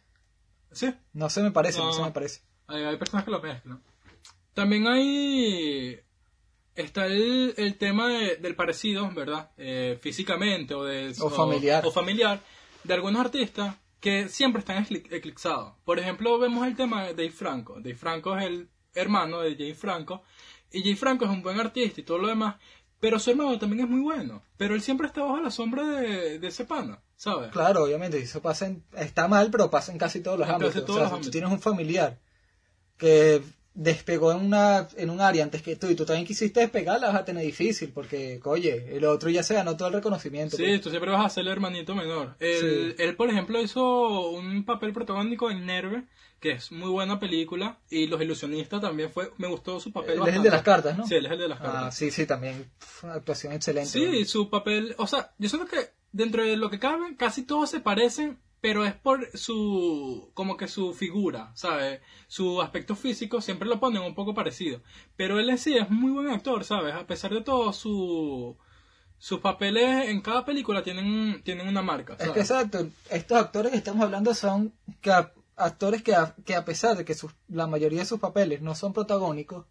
Sí, 0.73 0.93
No 1.15 1.31
se 1.31 1.43
me 1.43 1.51
parece, 1.53 1.79
no, 1.79 1.87
No. 1.87 1.93
se 1.95 2.03
me 2.03 2.11
parece. 2.11 2.43
hay, 2.67 2.83
hay 2.83 2.97
personas 2.99 3.25
que 3.25 3.31
lo 3.31 3.41
mezclan. 3.41 3.81
También 4.53 4.87
hay... 4.89 6.01
Está 6.79 7.07
el, 7.07 7.55
el 7.57 7.75
tema 7.77 8.09
de- 8.09 8.37
del 8.37 8.55
parecido, 8.55 9.11
¿verdad? 9.13 9.51
Eh, 9.57 9.99
físicamente 10.01 10.75
o 10.75 10.85
de... 10.85 11.13
O 11.21 11.29
familiar. 11.29 11.85
O, 11.87 11.91
familiar 11.91 12.41
de 12.85 12.95
algunos 12.95 13.21
artistas 13.21 13.75
que 14.01 14.29
siempre 14.29 14.61
están 14.61 14.85
ecli- 14.85 15.07
eclipsados. 15.13 15.75
Por 15.85 15.99
ejemplo, 15.99 16.39
vemos 16.39 16.67
el 16.67 16.77
tema 16.77 17.03
de 17.05 17.15
Dave 17.15 17.31
Franco. 17.31 17.75
Dave 17.77 17.97
Franco 17.97 18.37
es 18.39 18.45
el 18.47 18.69
hermano 18.95 19.41
de 19.41 19.57
Jay 19.57 19.75
Franco. 19.75 20.23
Y 20.71 20.83
Jay 20.83 20.95
Franco 20.95 21.25
es 21.25 21.31
un 21.31 21.43
buen 21.43 21.59
artista 21.59 22.01
y 22.01 22.05
todo 22.05 22.19
lo 22.19 22.29
demás. 22.29 22.57
Pero 23.01 23.19
su 23.19 23.31
hermano 23.31 23.59
también 23.59 23.85
es 23.85 23.91
muy 23.91 24.01
bueno. 24.01 24.43
Pero 24.57 24.75
él 24.75 24.81
siempre 24.83 25.07
está 25.09 25.23
bajo 25.23 25.41
la 25.41 25.51
sombra 25.51 25.85
de, 25.85 26.39
de 26.39 26.47
ese 26.49 26.65
pana, 26.65 27.01
¿sabes? 27.17 27.51
Claro, 27.51 27.85
obviamente, 27.85 28.19
eso 28.19 28.41
pasa 28.43 28.67
en- 28.67 28.85
está 28.97 29.27
mal, 29.29 29.51
pero 29.51 29.69
pasa 29.71 29.91
en 29.93 29.99
casi 29.99 30.21
todos 30.21 30.39
los 30.39 30.49
En 30.49 30.55
ámbitos. 30.55 30.85
todos 30.85 30.91
o 30.91 31.01
sea, 31.01 31.11
los 31.11 31.19
si 31.19 31.25
tú 31.25 31.31
tienes 31.33 31.51
un 31.51 31.61
familiar 31.61 32.19
que 32.97 33.43
despegó 33.81 34.33
en 34.33 34.39
una 34.45 34.89
en 34.97 35.09
un 35.09 35.21
área 35.21 35.45
antes 35.45 35.63
que 35.63 35.77
tú 35.77 35.87
y 35.89 35.95
tú 35.95 36.05
también 36.05 36.27
quisiste 36.27 36.59
despegar, 36.59 37.01
la 37.01 37.07
vas 37.09 37.17
a 37.17 37.25
tener 37.25 37.45
difícil 37.45 37.91
porque, 37.95 38.41
oye, 38.45 38.97
el 38.97 39.05
otro 39.05 39.31
ya 39.31 39.45
se 39.45 39.55
ganó 39.55 39.77
todo 39.77 39.87
el 39.87 39.95
reconocimiento. 39.95 40.57
Sí, 40.57 40.65
pues. 40.67 40.81
tú 40.81 40.91
siempre 40.91 41.13
vas 41.13 41.25
a 41.25 41.29
ser 41.29 41.43
el 41.43 41.49
hermanito 41.53 41.95
menor. 41.95 42.35
Él, 42.41 42.95
Sí. 42.97 43.03
él, 43.03 43.15
por 43.15 43.31
ejemplo, 43.31 43.63
hizo 43.63 44.31
un 44.31 44.65
papel 44.65 44.93
protagónico 44.93 45.49
en 45.49 45.65
Nerve, 45.65 46.05
que 46.41 46.51
es 46.53 46.73
muy 46.73 46.91
buena 46.91 47.21
película. 47.21 47.79
Y 47.89 48.09
Los 48.09 48.21
Ilusionistas 48.21 48.81
también 48.81 49.11
fue, 49.13 49.31
me 49.39 49.47
gustó 49.47 49.79
su 49.79 49.93
papel. 49.93 50.19
Él 50.23 50.29
es 50.29 50.35
el 50.35 50.43
de 50.43 50.51
las 50.51 50.63
cartas, 50.63 50.99
¿no? 50.99 51.07
Sí, 51.07 51.15
él 51.15 51.27
es 51.27 51.33
el 51.33 51.39
de 51.39 51.49
las 51.49 51.61
Ah, 51.61 51.65
cartas. 51.65 51.97
sí, 51.97 52.11
sí, 52.11 52.27
también. 52.27 52.69
Pf, 52.81 53.05
Una 53.07 53.15
actuación 53.15 53.53
excelente. 53.53 53.91
Sí, 53.91 54.25
su 54.25 54.51
papel, 54.51 54.97
o 54.99 55.07
sea, 55.07 55.33
yo 55.39 55.49
siento 55.49 55.69
que 55.69 55.79
dentro 56.11 56.43
de 56.45 56.57
lo 56.57 56.69
que 56.69 56.81
cabe, 56.81 57.15
casi 57.17 57.45
todos 57.45 57.71
se 57.71 57.79
parecen, 57.79 58.41
pero 58.61 58.85
es 58.85 58.95
por 58.95 59.29
su, 59.37 60.31
como 60.35 60.57
que 60.57 60.67
su 60.69 60.93
figura, 60.93 61.53
¿sabes? 61.55 62.01
Su 62.27 62.61
aspecto 62.61 62.97
físico 62.97 63.41
siempre 63.41 63.69
lo 63.69 63.79
ponen 63.81 64.03
un 64.03 64.15
poco 64.15 64.35
parecido. 64.35 64.81
Pero 65.17 65.39
él 65.39 65.49
en 65.51 65.59
sí 65.59 65.77
es 65.77 65.89
muy 65.91 66.11
buen 66.11 66.29
actor, 66.29 66.65
¿sabes? 66.65 66.95
A 66.95 67.07
pesar 67.07 67.33
de 67.33 67.41
todo, 67.43 67.73
su, 67.73 68.57
sus 69.19 69.41
papeles 69.41 70.09
en 70.09 70.21
cada 70.21 70.45
película 70.45 70.83
tienen, 70.83 71.41
tienen 71.45 71.69
una 71.69 71.83
marca, 71.83 72.15
Es 72.15 72.19
¿sabes? 72.19 72.33
que 72.35 72.41
exacto, 72.41 72.89
estos 73.11 73.39
actores 73.39 73.71
que 73.73 73.79
estamos 73.79 74.03
hablando 74.03 74.35
son 74.35 74.73
que 75.01 75.13
a- 75.13 75.33
actores 75.57 76.03
que 76.03 76.15
a, 76.15 76.35
que 76.45 76.55
a 76.57 76.65
pesar 76.65 76.97
de 76.97 77.05
que 77.05 77.15
sus- 77.15 77.35
la 77.49 77.67
mayoría 77.67 78.01
de 78.01 78.07
sus 78.07 78.19
papeles 78.21 78.61
no 78.61 78.75
son 78.75 78.93
protagónicos 78.93 79.67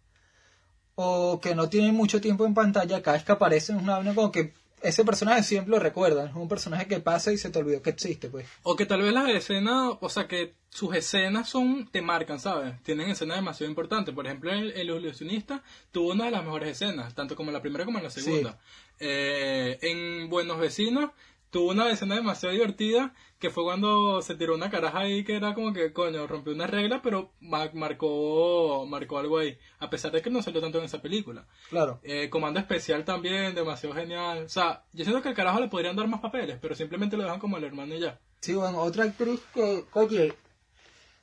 o 0.94 1.40
que 1.40 1.54
no 1.54 1.68
tienen 1.68 1.94
mucho 1.94 2.20
tiempo 2.20 2.44
en 2.46 2.54
pantalla, 2.54 3.02
cada 3.02 3.16
vez 3.16 3.24
que 3.24 3.32
aparecen 3.32 3.76
es 3.76 3.82
una 3.82 3.96
vaina 3.98 4.14
como 4.14 4.32
que 4.32 4.52
ese 4.82 5.04
personaje 5.04 5.42
siempre 5.42 5.70
lo 5.70 5.78
recuerdan, 5.78 6.28
es 6.28 6.34
un 6.34 6.48
personaje 6.48 6.86
que 6.86 7.00
pasa 7.00 7.32
y 7.32 7.38
se 7.38 7.50
te 7.50 7.58
olvidó 7.58 7.82
que 7.82 7.90
existe, 7.90 8.28
pues. 8.28 8.46
O 8.62 8.76
que 8.76 8.86
tal 8.86 9.02
vez 9.02 9.12
las 9.12 9.28
escenas, 9.30 9.94
o 10.00 10.08
sea, 10.08 10.26
que 10.26 10.54
sus 10.70 10.94
escenas 10.94 11.48
son, 11.48 11.88
te 11.88 12.02
marcan, 12.02 12.38
¿sabes? 12.38 12.82
Tienen 12.82 13.10
escenas 13.10 13.38
demasiado 13.38 13.70
importantes. 13.70 14.14
Por 14.14 14.26
ejemplo, 14.26 14.52
el, 14.52 14.72
el 14.72 14.90
ilusionista 14.90 15.62
tuvo 15.92 16.12
una 16.12 16.26
de 16.26 16.30
las 16.30 16.44
mejores 16.44 16.70
escenas, 16.70 17.14
tanto 17.14 17.36
como 17.36 17.50
en 17.50 17.54
la 17.54 17.62
primera 17.62 17.84
como 17.84 17.98
en 17.98 18.04
la 18.04 18.10
segunda. 18.10 18.58
Eh, 19.00 19.78
en 19.82 20.28
Buenos 20.28 20.58
Vecinos 20.58 21.10
tuvo 21.50 21.70
una 21.70 21.90
escena 21.90 22.14
demasiado 22.16 22.52
divertida, 22.54 23.14
que 23.38 23.50
fue 23.50 23.64
cuando 23.64 24.20
se 24.22 24.34
tiró 24.34 24.54
una 24.54 24.70
caraja 24.70 25.00
ahí 25.00 25.24
que 25.24 25.36
era 25.36 25.54
como 25.54 25.72
que, 25.72 25.92
coño, 25.92 26.26
rompió 26.26 26.52
una 26.52 26.66
regla, 26.66 27.00
pero 27.02 27.32
ma- 27.40 27.70
marcó, 27.72 28.84
marcó 28.86 29.18
algo 29.18 29.38
ahí. 29.38 29.58
A 29.78 29.88
pesar 29.90 30.12
de 30.12 30.20
que 30.22 30.30
no 30.30 30.42
salió 30.42 30.60
tanto 30.60 30.78
en 30.78 30.84
esa 30.84 31.00
película. 31.00 31.46
Claro. 31.70 32.00
Eh, 32.02 32.28
Comando 32.30 32.58
Especial 32.60 33.04
también, 33.04 33.54
demasiado 33.54 33.94
genial. 33.94 34.44
O 34.44 34.48
sea, 34.48 34.84
yo 34.92 35.04
siento 35.04 35.22
que 35.22 35.28
al 35.28 35.34
carajo 35.34 35.60
le 35.60 35.68
podrían 35.68 35.96
dar 35.96 36.08
más 36.08 36.20
papeles, 36.20 36.58
pero 36.60 36.74
simplemente 36.74 37.16
lo 37.16 37.22
dejan 37.24 37.38
como 37.40 37.56
el 37.56 37.64
hermano 37.64 37.94
y 37.94 38.00
ya. 38.00 38.18
Sí, 38.40 38.54
bueno, 38.54 38.80
otra 38.80 39.04
actriz 39.04 39.40
que, 39.54 39.84
oye, 39.92 40.34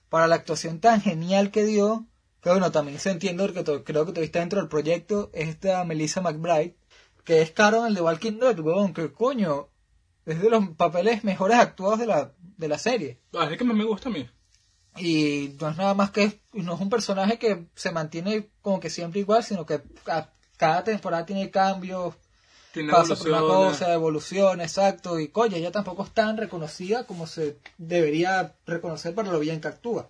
para 0.10 0.28
la 0.28 0.36
actuación 0.36 0.80
tan 0.80 1.02
genial 1.02 1.52
que 1.52 1.64
dio, 1.66 2.06
que 2.42 2.50
bueno, 2.50 2.72
también 2.72 3.00
se 3.00 3.12
entiende 3.12 3.44
porque 3.48 3.84
creo 3.84 4.06
que 4.06 4.12
tuviste 4.14 4.40
dentro 4.40 4.60
del 4.60 4.70
proyecto, 4.70 5.30
es 5.34 5.50
esta 5.50 5.84
Melissa 5.84 6.22
McBride, 6.22 6.76
que 7.24 7.42
es 7.42 7.52
Carol 7.52 7.82
en 7.82 7.88
el 7.88 7.96
de 7.96 8.02
Walking 8.02 8.40
Dead, 8.40 8.60
weón, 8.60 8.94
que 8.94 9.12
coño, 9.12 9.70
es 10.26 10.42
de 10.42 10.50
los 10.50 10.68
papeles 10.70 11.24
mejores 11.24 11.58
actuados 11.58 12.00
de 12.00 12.08
la, 12.08 12.34
de 12.58 12.68
la 12.68 12.78
serie. 12.78 13.20
Ah, 13.34 13.46
es 13.46 13.52
el 13.52 13.58
que 13.58 13.64
más 13.64 13.76
me 13.78 13.84
gusta 13.84 14.10
a 14.10 14.12
mí. 14.12 14.28
Y 14.98 15.56
no 15.60 15.70
es 15.70 15.78
nada 15.78 15.94
más 15.94 16.12
que, 16.12 16.40
no 16.54 16.76
es 16.76 16.80
un 16.82 16.90
personaje 16.90 17.38
que 17.38 17.66
se 17.76 17.92
mantiene 17.92 18.50
como 18.62 18.80
que 18.80 18.90
siempre 18.90 19.20
igual, 19.20 19.44
sino 19.44 19.66
que 19.66 19.82
a- 20.08 20.30
cada 20.58 20.84
temporada 20.86 21.26
tiene 21.26 21.52
cambios, 21.52 22.16
Tiene 22.72 22.92
pasa 22.92 23.16
por 23.16 23.28
una 23.28 23.40
cosa, 23.42 23.94
evolución, 23.94 24.62
exacto, 24.62 25.20
y 25.20 25.28
coño, 25.28 25.58
ella 25.58 25.72
tampoco 25.72 26.04
es 26.04 26.12
tan 26.12 26.38
reconocida 26.38 27.06
como 27.06 27.28
se 27.28 27.58
debería 27.78 28.56
reconocer 28.66 29.14
para 29.14 29.32
lo 29.32 29.40
bien 29.40 29.60
que 29.60 29.68
actúa. 29.68 30.10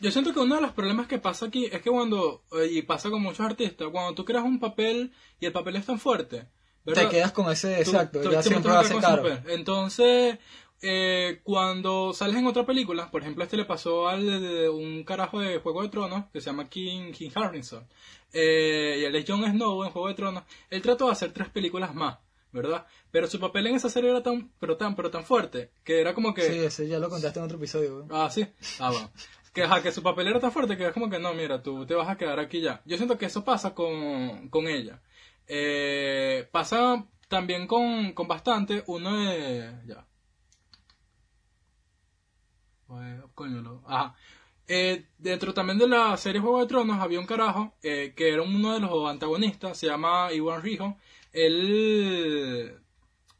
Yo 0.00 0.10
siento 0.10 0.32
que 0.32 0.40
uno 0.40 0.56
de 0.56 0.60
los 0.62 0.72
problemas 0.72 1.06
que 1.08 1.18
pasa 1.18 1.46
aquí 1.46 1.66
es 1.66 1.80
que 1.82 1.90
cuando, 1.90 2.42
eh, 2.60 2.66
y 2.70 2.82
pasa 2.82 3.10
con 3.10 3.22
muchos 3.22 3.40
artistas, 3.46 3.88
cuando 3.92 4.14
tú 4.14 4.24
creas 4.24 4.44
un 4.44 4.58
papel 4.60 5.12
y 5.40 5.46
el 5.46 5.52
papel 5.52 5.76
es 5.76 5.86
tan 5.86 5.98
fuerte, 6.00 6.46
¿verdad? 6.84 7.02
Te 7.04 7.08
quedas 7.08 7.32
con 7.32 7.50
ese, 7.50 7.78
exacto, 7.80 8.20
tú- 8.20 8.30
ya 8.30 8.42
tú 8.42 8.48
siempre 8.48 8.72
va 8.72 8.80
a 8.80 8.84
ser 8.84 9.00
caro. 9.00 9.22
Entonces, 9.48 10.38
eh, 10.82 11.40
cuando 11.42 12.12
sales 12.12 12.36
en 12.36 12.46
otra 12.46 12.66
película, 12.66 13.10
por 13.10 13.22
ejemplo, 13.22 13.42
este 13.44 13.56
le 13.56 13.64
pasó 13.64 14.08
al 14.08 14.26
de, 14.26 14.40
de 14.40 14.68
un 14.68 15.02
carajo 15.04 15.40
de 15.40 15.58
Juego 15.58 15.82
de 15.82 15.88
Tronos 15.88 16.24
que 16.32 16.40
se 16.40 16.46
llama 16.46 16.68
King, 16.68 17.12
King 17.12 17.30
Harrison, 17.34 17.86
eh, 18.32 18.98
y 19.00 19.04
él 19.04 19.14
es 19.16 19.24
Jon 19.26 19.44
Snow 19.44 19.84
en 19.84 19.90
Juego 19.90 20.08
de 20.08 20.14
Tronos, 20.14 20.44
él 20.70 20.82
trató 20.82 21.06
de 21.06 21.12
hacer 21.12 21.32
tres 21.32 21.48
películas 21.48 21.94
más, 21.94 22.18
¿verdad? 22.52 22.86
Pero 23.10 23.26
su 23.28 23.40
papel 23.40 23.66
en 23.68 23.76
esa 23.76 23.88
serie 23.88 24.10
era 24.10 24.22
tan, 24.22 24.50
pero 24.60 24.76
tan, 24.76 24.94
pero 24.96 25.10
tan 25.10 25.24
fuerte, 25.24 25.70
que 25.84 26.00
era 26.00 26.14
como 26.14 26.34
que... 26.34 26.42
Sí, 26.42 26.58
ese 26.58 26.88
ya 26.88 26.98
lo 26.98 27.08
contaste 27.08 27.38
en 27.38 27.44
otro 27.46 27.56
episodio. 27.58 28.06
Ah, 28.10 28.28
sí. 28.30 28.46
Ah, 28.78 28.90
bueno. 28.90 29.10
Que, 29.54 29.62
ajá, 29.62 29.80
que 29.82 29.92
su 29.92 30.02
papel 30.02 30.26
era 30.26 30.40
tan 30.40 30.50
fuerte 30.50 30.76
que 30.76 30.86
es 30.88 30.92
como 30.92 31.08
que 31.08 31.20
no, 31.20 31.32
mira, 31.32 31.62
tú 31.62 31.86
te 31.86 31.94
vas 31.94 32.08
a 32.08 32.16
quedar 32.16 32.40
aquí 32.40 32.60
ya. 32.60 32.82
Yo 32.84 32.96
siento 32.96 33.16
que 33.16 33.26
eso 33.26 33.44
pasa 33.44 33.72
con, 33.72 34.48
con 34.48 34.66
ella. 34.66 35.00
Eh, 35.46 36.48
pasa 36.52 37.06
también 37.28 37.66
con, 37.66 38.12
con 38.12 38.26
bastante. 38.28 38.82
Uno 38.86 39.16
de. 39.18 39.72
Ya. 39.86 40.06
Pues, 42.86 43.20
coño, 43.34 43.60
lo- 43.60 43.82
Ajá. 43.86 44.14
Eh, 44.66 45.06
dentro 45.18 45.52
también 45.52 45.78
de 45.78 45.86
la 45.86 46.16
serie 46.16 46.40
Juego 46.40 46.60
de 46.60 46.66
Tronos 46.66 46.98
había 47.00 47.20
un 47.20 47.26
carajo 47.26 47.74
eh, 47.82 48.14
que 48.16 48.32
era 48.32 48.40
uno 48.42 48.72
de 48.72 48.80
los 48.80 49.10
antagonistas, 49.10 49.76
se 49.76 49.86
llama 49.88 50.32
Iwan 50.32 50.62
Rijo. 50.62 50.96
Él, 51.32 52.78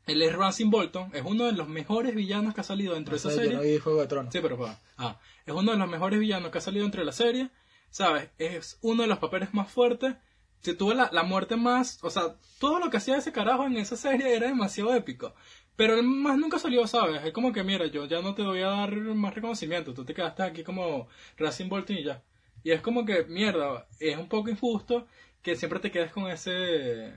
él 0.07 0.23
es 0.23 0.35
Ramsay 0.35 0.67
Bolton, 0.67 1.11
es 1.14 1.23
uno 1.25 1.47
de 1.47 1.53
los 1.53 1.67
mejores 1.69 2.14
villanos 2.14 2.55
que 2.55 2.61
ha 2.61 2.64
salido 2.64 2.93
dentro 2.95 3.12
No 3.12 3.23
de 3.23 3.29
esa 3.29 3.31
serie. 3.31 3.53
yo 3.53 3.57
no 3.59 3.62
vi 3.62 3.79
Juego 3.79 4.01
de 4.03 4.07
Tronos. 4.07 4.33
Sí, 4.33 4.40
pero. 4.43 4.59
Ah, 4.99 5.19
es 5.47 5.55
uno 5.55 5.73
de 5.73 5.79
los 5.79 5.88
mejores 5.88 6.19
villanos 6.21 6.51
que 6.51 6.59
ha 6.59 6.61
salido 6.61 6.85
entre 6.85 7.05
la 7.05 7.12
serie. 7.12 7.51
¿Sabes? 7.90 8.29
Es 8.38 8.79
uno 8.83 9.03
de 9.03 9.09
los 9.09 9.19
papeles 9.19 9.55
más 9.55 9.71
fuertes. 9.71 10.17
Si 10.64 10.74
tuvo 10.74 10.94
la, 10.94 11.11
la 11.12 11.22
muerte 11.24 11.57
más. 11.57 11.98
O 12.03 12.09
sea, 12.09 12.37
todo 12.59 12.79
lo 12.79 12.88
que 12.88 12.96
hacía 12.96 13.18
ese 13.18 13.33
carajo 13.33 13.66
en 13.66 13.77
esa 13.77 13.96
serie 13.96 14.35
era 14.35 14.46
demasiado 14.48 14.94
épico. 14.94 15.35
Pero 15.77 15.94
él 15.98 16.05
más 16.05 16.38
nunca 16.38 16.59
salió, 16.59 16.87
¿sabes? 16.87 17.22
Es 17.22 17.33
como 17.33 17.53
que, 17.53 17.62
mira, 17.62 17.87
yo 17.87 18.07
ya 18.07 18.22
no 18.22 18.35
te 18.35 18.42
voy 18.42 18.62
a 18.62 18.68
dar 18.68 18.92
más 18.96 19.35
reconocimiento. 19.35 19.92
Tú 19.92 20.05
te 20.07 20.14
quedaste 20.14 20.42
aquí 20.42 20.64
como 20.64 21.09
Racing 21.37 21.68
Bolton 21.68 21.96
y 21.98 22.05
ya. 22.05 22.22
Y 22.62 22.70
es 22.70 22.81
como 22.81 23.05
que, 23.05 23.24
mierda, 23.24 23.87
es 24.00 24.16
un 24.16 24.29
poco 24.29 24.48
injusto 24.48 25.07
que 25.42 25.55
siempre 25.57 25.81
te 25.81 25.90
quedes 25.90 26.12
con 26.12 26.31
ese. 26.31 27.12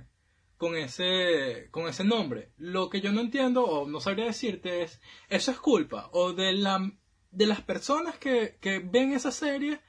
Con 0.57 0.75
ese, 0.75 1.69
con 1.71 1.87
ese 1.87 2.03
nombre. 2.03 2.51
Lo 2.57 2.89
que 2.89 2.99
yo 2.99 3.13
no 3.13 3.21
entiendo, 3.21 3.63
o 3.63 3.87
no 3.87 4.01
sabría 4.01 4.25
decirte, 4.25 4.81
es, 4.81 4.99
¿eso 5.29 5.51
es 5.51 5.59
culpa? 5.59 6.09
¿O 6.11 6.33
de, 6.33 6.51
la, 6.51 6.91
de 7.31 7.45
las 7.45 7.61
personas 7.61 8.17
que, 8.17 8.57
que 8.59 8.79
ven 8.79 9.13
esa 9.13 9.31
serie? 9.31 9.79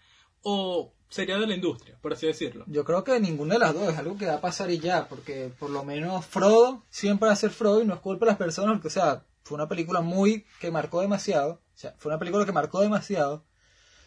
¿O 0.43 0.95
sería 1.09 1.39
de 1.39 1.47
la 1.47 1.55
industria, 1.55 1.97
por 2.01 2.13
así 2.13 2.27
decirlo? 2.27 2.65
Yo 2.67 2.85
creo 2.85 3.05
que 3.05 3.19
ninguna 3.21 3.55
de 3.55 3.61
las 3.61 3.75
dos 3.75 3.89
es 3.93 3.99
algo 3.99 4.17
que 4.19 4.27
va 4.27 4.35
a 4.35 4.41
pasar 4.41 4.71
y 4.71 4.79
ya, 4.79 5.09
porque 5.09 5.51
por 5.59 5.71
lo 5.71 5.85
menos 5.85 6.25
Frodo 6.27 6.85
siempre 6.91 7.27
va 7.29 7.33
a 7.33 7.37
ser 7.37 7.51
Frodo 7.51 7.83
y 7.83 7.87
no 7.87 7.95
es 7.95 8.01
culpa 8.01 8.27
de 8.27 8.33
las 8.33 8.39
personas, 8.39 8.75
porque, 8.75 8.89
o 8.89 8.91
sea, 8.91 9.25
fue 9.43 9.55
una 9.57 9.69
película 9.69 10.01
muy 10.01 10.45
que 10.61 10.71
marcó 10.71 11.01
demasiado, 11.01 11.63
o 11.75 11.79
sea, 11.79 11.95
fue 11.99 12.11
una 12.11 12.19
película 12.19 12.45
que 12.45 12.53
marcó 12.53 12.81
demasiado, 12.81 13.45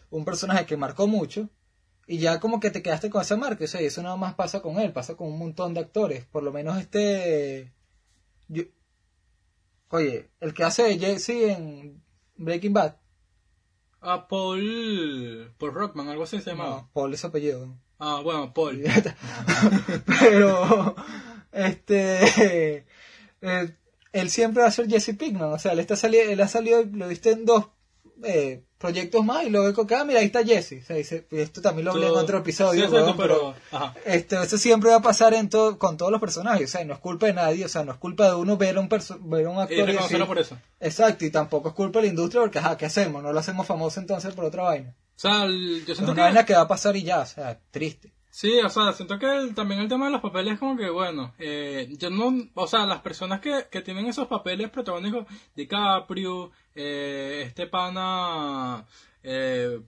un 0.09 0.25
personaje 0.25 0.65
que 0.65 0.77
marcó 0.77 1.07
mucho, 1.07 1.49
y 2.05 2.17
ya 2.19 2.39
como 2.39 2.59
que 2.59 2.69
te 2.71 2.81
quedaste 2.83 3.09
con 3.09 3.21
esa 3.21 3.37
marca, 3.37 3.63
o 3.63 3.67
sea, 3.67 3.81
y 3.81 3.85
eso 3.85 4.03
nada 4.03 4.15
más 4.17 4.33
pasa 4.35 4.61
con 4.61 4.79
él, 4.79 4.91
pasa 4.91 5.15
con 5.15 5.27
un 5.27 5.39
montón 5.39 5.73
de 5.73 5.79
actores, 5.79 6.25
por 6.25 6.43
lo 6.43 6.51
menos 6.51 6.77
este... 6.79 7.73
yo- 8.47 8.63
Oye, 9.89 10.29
el 10.39 10.53
que 10.53 10.63
hace 10.63 10.97
Jesse 10.97 11.29
en 11.51 12.01
Breaking 12.37 12.73
Bad, 12.73 12.95
a 14.01 14.27
Paul, 14.27 15.53
Paul 15.57 15.73
Rockman, 15.73 16.09
algo 16.09 16.23
así 16.23 16.41
se 16.41 16.51
llamaba. 16.51 16.69
No, 16.69 16.89
Paul 16.93 17.13
es 17.13 17.23
apellido. 17.23 17.75
Ah, 17.99 18.21
bueno, 18.23 18.53
Paul. 18.53 18.83
Pero, 20.19 20.95
este, 21.51 22.85
eh, 23.41 23.75
él 24.11 24.29
siempre 24.29 24.63
va 24.63 24.69
a 24.69 24.71
ser 24.71 24.89
Jesse 24.89 25.15
Pinkman. 25.15 25.53
O 25.53 25.59
sea, 25.59 25.73
él, 25.73 25.79
está 25.79 25.95
sali 25.95 26.17
él 26.17 26.41
ha 26.41 26.47
salido, 26.47 26.83
lo 26.83 27.07
viste 27.07 27.31
en 27.31 27.45
dos 27.45 27.67
eh, 28.23 28.63
proyectos 28.77 29.23
más 29.23 29.43
y 29.45 29.49
luego 29.49 29.85
que, 29.85 29.95
ah, 29.95 30.03
mira, 30.05 30.19
ahí 30.19 30.25
está 30.25 30.43
Jesse. 30.43 30.81
O 30.81 30.85
sea, 30.85 30.95
dice, 30.95 31.27
y 31.31 31.37
esto 31.39 31.61
también 31.61 31.85
lo 31.85 31.91
hablé 31.91 32.07
en 32.07 32.13
otro 32.13 32.39
episodio. 32.39 32.87
Sí, 32.89 32.95
exacto, 32.95 33.05
weón, 33.05 33.55
pero, 34.05 34.43
eso 34.43 34.57
siempre 34.57 34.89
va 34.89 34.97
a 34.97 35.01
pasar 35.01 35.33
en 35.33 35.49
todo, 35.49 35.77
con 35.77 35.97
todos 35.97 36.11
los 36.11 36.19
personajes. 36.21 36.69
O 36.69 36.71
sea, 36.71 36.83
no 36.85 36.93
es 36.93 36.99
culpa 36.99 37.27
de 37.27 37.33
nadie. 37.33 37.65
O 37.65 37.69
sea, 37.69 37.83
no 37.83 37.91
es 37.91 37.97
culpa 37.97 38.27
de 38.27 38.35
uno 38.35 38.57
ver 38.57 38.77
a 38.77 38.79
un, 38.79 38.89
ver 38.89 39.45
a 39.45 39.49
un 39.49 39.57
Y 39.57 39.61
actor 39.61 39.89
y 39.89 39.93
decir, 39.93 40.25
por 40.25 40.39
eso. 40.39 40.57
Exacto, 40.79 41.25
y 41.25 41.29
tampoco 41.31 41.69
es 41.69 41.75
culpa 41.75 41.99
de 41.99 42.05
la 42.05 42.09
industria 42.09 42.41
porque, 42.41 42.59
ajá, 42.59 42.77
¿qué 42.77 42.85
hacemos? 42.87 43.21
No 43.21 43.31
lo 43.31 43.39
hacemos 43.39 43.67
famoso 43.67 43.99
entonces 43.99 44.33
por 44.33 44.45
otra 44.45 44.63
vaina. 44.63 44.95
O 45.15 45.19
sea, 45.21 45.43
el- 45.43 45.85
yo 45.85 45.91
Es 45.91 45.97
siento 45.97 46.13
una 46.13 46.15
que... 46.15 46.21
vaina 46.21 46.45
que 46.45 46.53
va 46.55 46.61
a 46.61 46.67
pasar 46.67 46.95
y 46.95 47.03
ya, 47.03 47.19
o 47.19 47.25
sea, 47.27 47.59
triste. 47.69 48.11
Sí, 48.33 48.59
o 48.59 48.69
sea, 48.69 48.93
siento 48.93 49.19
que 49.19 49.25
el- 49.29 49.53
también 49.53 49.81
el 49.81 49.89
tema 49.89 50.05
de 50.05 50.11
los 50.13 50.21
papeles 50.21 50.53
es 50.53 50.59
como 50.59 50.77
que, 50.77 50.89
bueno, 50.89 51.33
eh, 51.37 51.89
yo 51.97 52.09
no, 52.09 52.33
o 52.53 52.65
sea, 52.65 52.85
las 52.85 53.01
personas 53.01 53.41
que, 53.41 53.65
que 53.69 53.81
tienen 53.81 54.05
esos 54.07 54.27
papeles 54.27 54.69
protagónicos, 54.69 55.25
DiCaprio, 55.53 56.51
eh, 56.73 57.43
este 57.45 57.67
pana, 57.67 58.85
eh, 59.21 59.81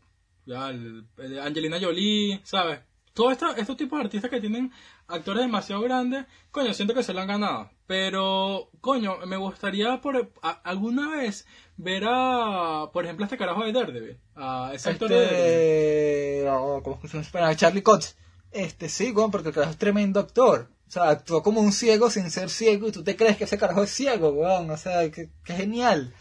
ya, 0.45 0.69
el- 0.71 1.05
el 1.19 1.39
Angelina 1.39 1.79
Jolie, 1.79 2.41
¿sabes? 2.43 2.81
Todos 3.13 3.31
estos, 3.33 3.57
estos 3.57 3.77
tipos 3.77 3.97
de 3.99 4.05
artistas 4.05 4.29
que 4.29 4.41
tienen 4.41 4.71
actores 5.07 5.43
demasiado 5.43 5.81
grandes, 5.81 6.25
coño, 6.51 6.73
siento 6.73 6.93
que 6.93 7.03
se 7.03 7.13
lo 7.13 7.21
han 7.21 7.27
ganado. 7.27 7.69
Pero, 7.87 8.69
coño, 8.81 9.19
me 9.25 9.37
gustaría 9.37 10.01
por 10.01 10.31
a- 10.41 10.49
alguna 10.63 11.09
vez 11.15 11.47
ver 11.77 12.03
a, 12.07 12.89
por 12.91 13.05
ejemplo, 13.05 13.23
a 13.23 13.27
este 13.27 13.37
carajo 13.37 13.63
de 13.63 13.71
Daredevil, 13.71 14.17
a 14.35 14.71
ese 14.73 14.89
actor 14.89 15.07
de 15.09 15.15
Daredevil. 15.15 16.47
Este, 16.47 16.83
¿cómo 16.83 16.99
se 17.07 17.21
llama? 17.39 17.55
Charlie 17.55 17.81
Cox. 17.83 18.17
Este, 18.53 18.89
sí, 18.89 19.11
weón, 19.11 19.31
porque 19.31 19.49
el 19.49 19.53
carajo 19.55 19.71
es 19.71 19.77
tremendo 19.77 20.19
actor. 20.19 20.69
O 20.87 20.91
sea, 20.91 21.09
actuó 21.09 21.41
como 21.41 21.59
un 21.59 21.73
ciego 21.73 22.09
sin 22.09 22.29
ser 22.29 22.49
ciego 22.49 22.87
y 22.87 22.91
tú 22.91 23.03
te 23.03 23.15
crees 23.15 23.35
que 23.37 23.45
ese 23.45 23.57
carajo 23.57 23.83
es 23.83 23.89
ciego, 23.89 24.29
weón. 24.29 24.69
O 24.69 24.77
sea, 24.77 25.09
que, 25.11 25.29
que 25.43 25.53
genial. 25.53 26.13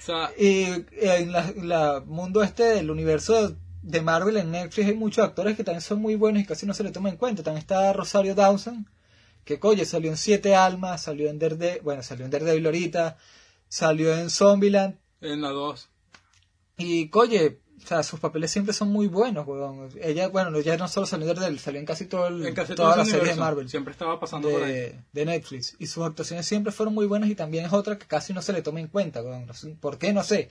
O 0.00 0.02
sea, 0.04 0.30
Y 0.38 0.64
eh, 0.64 0.86
en 1.18 1.32
la, 1.32 1.52
la 1.56 2.02
mundo 2.06 2.42
este 2.42 2.64
del 2.64 2.90
universo 2.90 3.56
de 3.82 4.00
Marvel 4.00 4.38
en 4.38 4.50
Netflix 4.50 4.88
hay 4.88 4.94
muchos 4.94 5.24
actores 5.24 5.56
que 5.56 5.64
también 5.64 5.82
son 5.82 6.00
muy 6.00 6.14
buenos 6.14 6.42
y 6.42 6.46
casi 6.46 6.64
no 6.64 6.72
se 6.72 6.84
le 6.84 6.90
toma 6.90 7.10
en 7.10 7.16
cuenta. 7.16 7.42
También 7.42 7.60
está 7.60 7.92
Rosario 7.92 8.34
Dawson, 8.34 8.88
que 9.44 9.60
coye, 9.60 9.84
salió 9.84 10.10
en 10.10 10.16
Siete 10.16 10.54
Almas, 10.54 11.02
salió 11.02 11.28
en 11.28 11.38
Daredevil, 11.38 11.82
bueno, 11.82 12.02
salió 12.02 12.24
en 12.24 12.30
Daredevil 12.30 12.64
ahorita, 12.64 13.18
salió 13.68 14.16
en 14.16 14.30
Zombieland. 14.30 14.98
en 15.20 15.42
la 15.42 15.50
2. 15.50 15.90
Y 16.78 17.08
coye, 17.10 17.60
o 17.82 17.86
sea, 17.86 18.02
sus 18.02 18.20
papeles 18.20 18.50
siempre 18.50 18.72
son 18.72 18.88
muy 18.88 19.08
buenos, 19.08 19.46
weón. 19.46 19.90
Ella, 20.00 20.28
bueno, 20.28 20.58
ya 20.60 20.76
no 20.76 20.88
solo 20.88 21.06
salió 21.06 21.28
en 21.28 21.34
Daredevil, 21.34 21.58
salió 21.58 21.80
en 21.80 21.86
casi 21.86 22.06
todo 22.06 22.28
el, 22.28 22.46
En 22.46 22.54
casi 22.54 22.74
todo 22.74 22.88
ese 22.90 22.98
las 22.98 23.08
series 23.08 23.34
de. 23.34 23.40
Marvel. 23.40 23.68
Siempre 23.68 23.92
estaba 23.92 24.18
pasando 24.18 24.48
por 24.48 24.62
ahí. 24.62 24.72
De, 24.72 25.00
de 25.12 25.24
Netflix 25.24 25.76
y 25.78 25.86
sus 25.86 26.04
actuaciones 26.04 26.46
siempre 26.46 26.72
fueron 26.72 26.94
muy 26.94 27.06
buenas 27.06 27.28
y 27.28 27.34
también 27.34 27.66
es 27.66 27.72
otra 27.72 27.98
que 27.98 28.06
casi 28.06 28.32
no 28.32 28.42
se 28.42 28.52
le 28.52 28.62
toma 28.62 28.80
en 28.80 28.88
cuenta 28.88 29.22
weón. 29.22 29.46
¿por 29.80 29.98
qué? 29.98 30.12
no 30.12 30.22
sé 30.22 30.50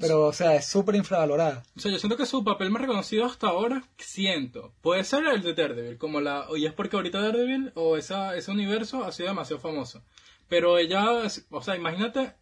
pero 0.00 0.26
o 0.26 0.32
sea 0.32 0.54
es 0.56 0.66
súper 0.66 0.94
infravalorada 0.94 1.62
O 1.76 1.80
sea, 1.80 1.90
yo 1.90 1.98
siento 1.98 2.16
que 2.16 2.26
su 2.26 2.44
papel 2.44 2.70
más 2.70 2.82
reconocido 2.82 3.26
hasta 3.26 3.48
ahora, 3.48 3.84
siento, 3.98 4.72
puede 4.80 5.04
ser 5.04 5.26
el 5.26 5.42
de 5.42 5.54
Daredevil, 5.54 5.98
como 5.98 6.20
la, 6.20 6.46
y 6.56 6.66
es 6.66 6.72
porque 6.72 6.96
ahorita 6.96 7.20
Daredevil 7.20 7.72
o 7.74 7.96
esa, 7.96 8.36
ese 8.36 8.50
universo 8.50 9.04
ha 9.04 9.12
sido 9.12 9.28
demasiado 9.28 9.60
famoso. 9.60 10.02
Pero 10.48 10.78
ella, 10.78 11.04
o 11.50 11.62
sea, 11.62 11.76
imagínate 11.76 12.34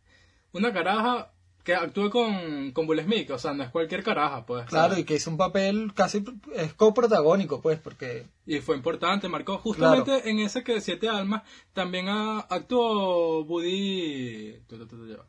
una 0.53 0.73
caraja 0.73 1.33
que 1.64 1.75
actúe 1.75 2.09
con, 2.11 2.70
con 2.73 2.88
Will 2.88 3.03
Smith, 3.03 3.31
o 3.31 3.38
sea, 3.38 3.53
no 3.53 3.62
es 3.62 3.70
cualquier 3.70 4.03
caraja, 4.03 4.46
pues. 4.46 4.66
claro 4.66 4.88
¿sabes? 4.90 5.01
y 5.01 5.05
que 5.05 5.14
hizo 5.16 5.31
un 5.31 5.37
papel 5.37 5.92
casi 5.94 6.25
es 6.55 6.73
coprotagónico 6.75 7.61
pues 7.61 7.79
porque 7.79 8.27
Y 8.46 8.61
fue 8.61 8.77
importante, 8.77 9.29
marcó 9.29 9.59
justamente 9.59 10.29
en 10.31 10.38
ese 10.40 10.62
que 10.64 10.75
de 10.75 10.81
Siete 10.81 11.09
Almas, 11.09 11.42
también 11.73 12.09
ha- 12.09 12.40
actuó 12.40 13.42
Woody... 13.44 14.57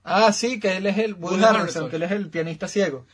ah 0.04 0.32
sí 0.34 0.60
que 0.60 0.78
él 0.78 0.86
es 0.88 0.98
el 0.98 1.14
Woody 1.16 1.36
Woody 1.36 1.44
Harrelson 1.44 1.56
Harrelson. 1.56 1.90
que 1.90 1.96
él 1.98 2.04
es 2.04 2.12
el 2.12 2.30
pianista 2.30 2.68
ciego 2.68 3.06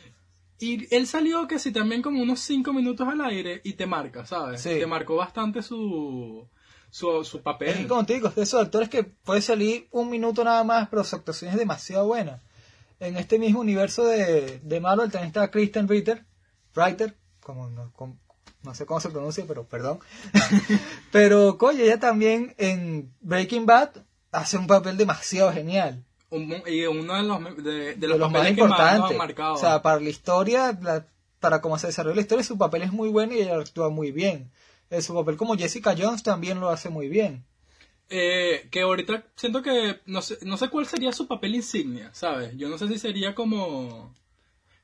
Y 0.59 0.93
él 0.95 1.07
salió 1.07 1.47
que 1.47 1.59
sí 1.59 1.71
también 1.71 2.01
como 2.01 2.21
unos 2.21 2.39
5 2.41 2.73
minutos 2.73 3.07
al 3.07 3.21
aire 3.21 3.61
y 3.63 3.73
te 3.73 3.85
marca, 3.85 4.25
¿sabes? 4.25 4.61
Sí. 4.61 4.69
Te 4.79 4.87
marcó 4.87 5.15
bastante 5.15 5.61
su, 5.61 6.47
su, 6.89 7.23
su 7.23 7.37
es 7.37 7.43
papel. 7.43 7.73
que 7.77 7.87
como 7.87 8.05
te 8.05 8.13
digo 8.15 8.27
es 8.29 8.35
de 8.35 8.43
esos 8.43 8.61
actores 8.61 8.89
que 8.89 9.03
puede 9.03 9.41
salir 9.41 9.87
un 9.91 10.09
minuto 10.09 10.43
nada 10.43 10.63
más 10.63 10.87
pero 10.89 11.03
su 11.03 11.15
actuación 11.15 11.51
es 11.51 11.57
demasiado 11.57 12.07
buena 12.07 12.41
en 12.99 13.17
este 13.17 13.37
mismo 13.39 13.59
universo 13.59 14.05
de, 14.05 14.59
de 14.63 14.79
Marvel 14.79 15.11
también 15.11 15.27
está 15.27 15.49
Kristen 15.51 15.87
Ritter 15.87 16.25
Ritter 16.75 17.15
como 17.41 17.69
no, 17.69 18.73
sé 18.73 18.85
cómo 18.85 18.99
se 18.99 19.09
pronuncia 19.09 19.45
pero 19.47 19.65
perdón. 19.65 19.99
Pero 21.11 21.57
coño 21.57 21.83
ella 21.83 21.99
también 21.99 22.53
en 22.57 23.13
Breaking 23.21 23.65
Bad 23.65 23.91
hace 24.31 24.57
un 24.57 24.67
papel 24.67 24.97
demasiado 24.97 25.51
genial. 25.53 26.03
Un- 26.29 26.61
y 26.67 26.85
uno 26.85 27.15
de 27.15 27.23
los, 27.23 27.55
de, 27.63 27.71
de 27.71 27.95
de 27.95 28.07
los, 28.07 28.19
los 28.19 28.31
más 28.31 28.49
importantes. 28.49 29.17
o 29.39 29.57
sea 29.57 29.81
para 29.81 29.99
la 30.01 30.09
historia 30.09 30.77
la- 30.81 31.05
para 31.39 31.61
cómo 31.61 31.77
se 31.79 31.87
desarrolla 31.87 32.15
la 32.15 32.21
historia 32.21 32.43
su 32.43 32.57
papel 32.57 32.81
es 32.81 32.91
muy 32.91 33.09
bueno 33.09 33.33
y 33.33 33.39
ella 33.39 33.57
actúa 33.57 33.89
muy 33.89 34.11
bien. 34.11 34.51
Eh, 34.89 35.01
su 35.01 35.13
papel 35.13 35.37
como 35.37 35.55
Jessica 35.55 35.95
Jones 35.97 36.23
también 36.23 36.59
lo 36.59 36.69
hace 36.69 36.89
muy 36.89 37.07
bien 37.09 37.45
Eh, 38.09 38.67
que 38.71 38.81
ahorita 38.81 39.25
siento 39.35 39.61
que 39.61 39.99
no 40.05 40.21
sé, 40.21 40.37
no 40.43 40.55
sé 40.57 40.69
cuál 40.69 40.85
sería 40.85 41.11
su 41.11 41.27
papel 41.27 41.55
insignia, 41.55 42.09
¿sabes? 42.13 42.55
Yo 42.55 42.69
no 42.69 42.77
sé 42.77 42.87
si 42.87 42.97
sería 42.97 43.35
como 43.35 44.15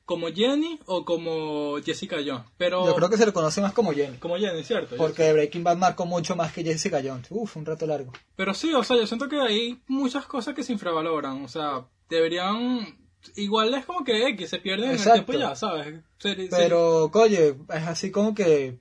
como 0.04 0.28
Jenny 0.28 0.78
o 0.84 1.04
como 1.04 1.80
Jessica 1.82 2.16
Jones, 2.24 2.44
pero 2.58 2.86
yo 2.86 2.94
creo 2.94 3.08
que 3.08 3.16
se 3.16 3.24
le 3.24 3.32
conoce 3.32 3.62
más 3.62 3.72
como 3.72 3.92
Jenny 3.92 4.18
como 4.18 4.36
Jenny, 4.36 4.62
¿cierto? 4.62 4.96
Porque 4.96 5.32
Breaking 5.32 5.64
Bad 5.64 5.78
marcó 5.78 6.04
mucho 6.04 6.36
más 6.36 6.52
que 6.52 6.62
Jessica 6.62 7.00
Jones. 7.02 7.26
Uf, 7.30 7.56
un 7.56 7.64
rato 7.64 7.86
largo. 7.86 8.12
Pero 8.36 8.52
sí, 8.52 8.72
o 8.74 8.84
sea, 8.84 8.96
yo 8.96 9.06
siento 9.06 9.28
que 9.28 9.40
hay 9.40 9.80
muchas 9.86 10.26
cosas 10.26 10.54
que 10.54 10.62
se 10.62 10.72
infravaloran. 10.72 11.42
O 11.42 11.48
sea, 11.48 11.86
deberían. 12.10 12.98
Igual 13.36 13.72
es 13.72 13.86
como 13.86 14.04
que 14.04 14.28
X 14.28 14.50
se 14.50 14.58
pierden 14.58 14.90
en 14.90 14.96
el 14.98 15.02
tiempo 15.02 15.32
ya, 15.32 15.56
¿sabes? 15.56 16.02
Pero, 16.50 17.06
oye, 17.06 17.56
es 17.70 17.82
así 17.86 18.10
como 18.10 18.34
que 18.34 18.78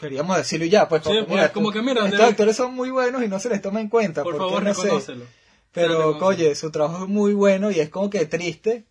queríamos 0.00 0.36
decirlo 0.36 0.64
y 0.66 0.70
ya, 0.70 0.88
pues. 0.88 1.02
Sí, 1.04 1.10
pues, 1.28 1.50
como 1.50 1.70
que 1.70 1.82
mira, 1.82 2.04
estos 2.04 2.18
debe- 2.18 2.28
actores 2.30 2.56
son 2.56 2.74
muy 2.74 2.90
buenos 2.90 3.22
y 3.22 3.28
no 3.28 3.38
se 3.38 3.48
les 3.50 3.62
toma 3.62 3.80
en 3.80 3.88
cuenta. 3.88 4.22
Por 4.24 4.36
favor, 4.36 4.62
no 4.62 4.74
sé. 4.74 4.88
Pero, 5.72 5.98
Reconócelo. 6.14 6.26
oye, 6.26 6.54
su 6.56 6.70
trabajo 6.72 7.04
es 7.04 7.08
muy 7.08 7.32
bueno 7.32 7.70
y 7.70 7.78
es 7.78 7.90
como 7.90 8.10
que 8.10 8.26
triste. 8.26 8.86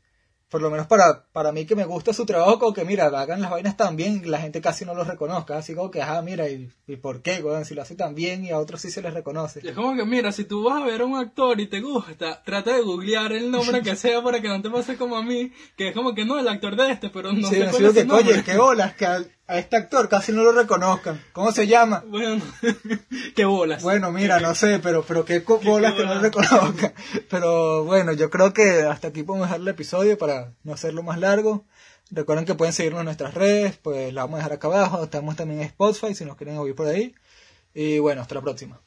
Por 0.50 0.64
lo 0.64 0.72
menos 0.72 0.88
para, 0.88 1.28
para 1.32 1.52
mí 1.52 1.66
que 1.68 1.76
me 1.76 1.86
gusta 1.86 2.12
su 2.12 2.26
trabajo, 2.26 2.58
como 2.58 2.74
que 2.74 2.84
mira, 2.84 3.06
hagan 3.06 3.40
las 3.40 3.52
vainas 3.52 3.78
tan 3.78 3.96
bien 3.96 4.24
la 4.32 4.40
gente 4.40 4.62
casi 4.62 4.84
no 4.84 4.96
los 4.96 5.06
reconozca. 5.06 5.58
Así 5.60 5.76
como 5.76 5.92
que, 5.92 6.02
ah, 6.02 6.20
mira, 6.24 6.50
¿y, 6.50 6.72
y 6.88 6.96
por 6.96 7.22
qué, 7.22 7.44
weón? 7.44 7.66
Si 7.66 7.76
lo 7.76 7.84
hace 7.84 7.94
tan 7.94 8.16
bien 8.16 8.44
y 8.44 8.50
a 8.50 8.58
otros 8.58 8.82
sí 8.82 8.90
se 8.90 9.04
les 9.04 9.14
reconoce. 9.14 9.60
Y 9.62 9.68
es 9.68 9.76
como 9.76 9.96
que, 9.96 10.06
mira, 10.06 10.32
si 10.32 10.46
tú 10.46 10.64
vas 10.64 10.82
a 10.82 10.86
ver 10.86 11.02
a 11.02 11.06
un 11.06 11.18
actor 11.20 11.60
y 11.60 11.68
te 11.68 11.82
gusta, 11.82 12.42
trata 12.44 12.74
de 12.74 12.82
googlear 12.82 13.32
el 13.34 13.52
nombre 13.52 13.84
que 13.84 13.96
sea 13.96 14.24
para 14.24 14.42
que 14.42 14.48
no 14.48 14.60
te 14.60 14.72
pase 14.72 14.98
como 14.98 15.18
a 15.18 15.22
mí, 15.22 15.52
que 15.78 15.90
es 15.90 15.94
como 15.94 16.16
que 16.16 16.26
no, 16.26 16.40
el 16.40 16.48
actor 16.48 16.76
de 16.76 16.94
este, 16.94 17.12
pero 17.12 17.32
no 17.32 17.48
sí, 17.48 17.54
sé 17.56 17.68
cuál 17.70 17.86
es 17.86 17.94
que, 17.94 18.06
nombre. 18.06 18.34
oye, 18.34 18.44
qué 18.44 18.58
que 18.98 19.08
a, 19.50 19.58
este 19.58 19.78
actor 19.78 20.08
casi 20.10 20.32
no 20.32 20.44
lo 20.44 20.52
reconozcan. 20.52 21.22
¿Cómo 21.34 21.52
se 21.52 21.68
llama? 21.68 22.04
Bueno, 22.08 22.42
qué 23.36 23.46
bolas. 23.46 23.84
Bueno, 23.84 24.12
mira, 24.12 24.40
no 24.40 24.56
sé, 24.56 24.80
pero, 24.80 25.04
pero 25.04 25.26
qué 25.26 25.40
bolas 25.40 25.94
que 25.94 26.06
no 26.06 26.16
lo 26.16 26.22
reconozcan. 26.22 26.94
Pero 27.30 27.84
bueno, 27.84 28.14
yo 28.14 28.30
creo 28.30 28.54
que 28.54 28.84
hasta 28.84 29.10
aquí 29.10 29.24
podemos 29.24 29.48
dejar 29.48 29.62
el 29.62 29.68
episodio 29.68 30.18
para 30.18 30.54
no 30.64 30.74
hacerlo 30.74 31.04
más 31.04 31.20
largo. 31.20 31.66
Recuerden 32.12 32.46
que 32.46 32.56
pueden 32.56 32.74
seguirnos 32.74 33.02
en 33.02 33.06
nuestras 33.06 33.34
redes, 33.34 33.78
pues 33.78 34.14
la 34.14 34.22
vamos 34.22 34.36
a 34.36 34.38
dejar 34.38 34.54
acá 34.54 34.68
abajo. 34.68 35.04
Estamos 35.04 35.36
también 35.36 35.62
en 35.62 35.68
Spotify 35.68 36.16
si 36.16 36.26
nos 36.26 36.38
quieren 36.38 36.58
oír 36.58 36.76
por 36.76 36.88
ahí. 36.88 37.14
Y 37.74 38.00
bueno, 38.00 38.22
hasta 38.22 38.36
la 38.36 38.42
próxima. 38.42 38.80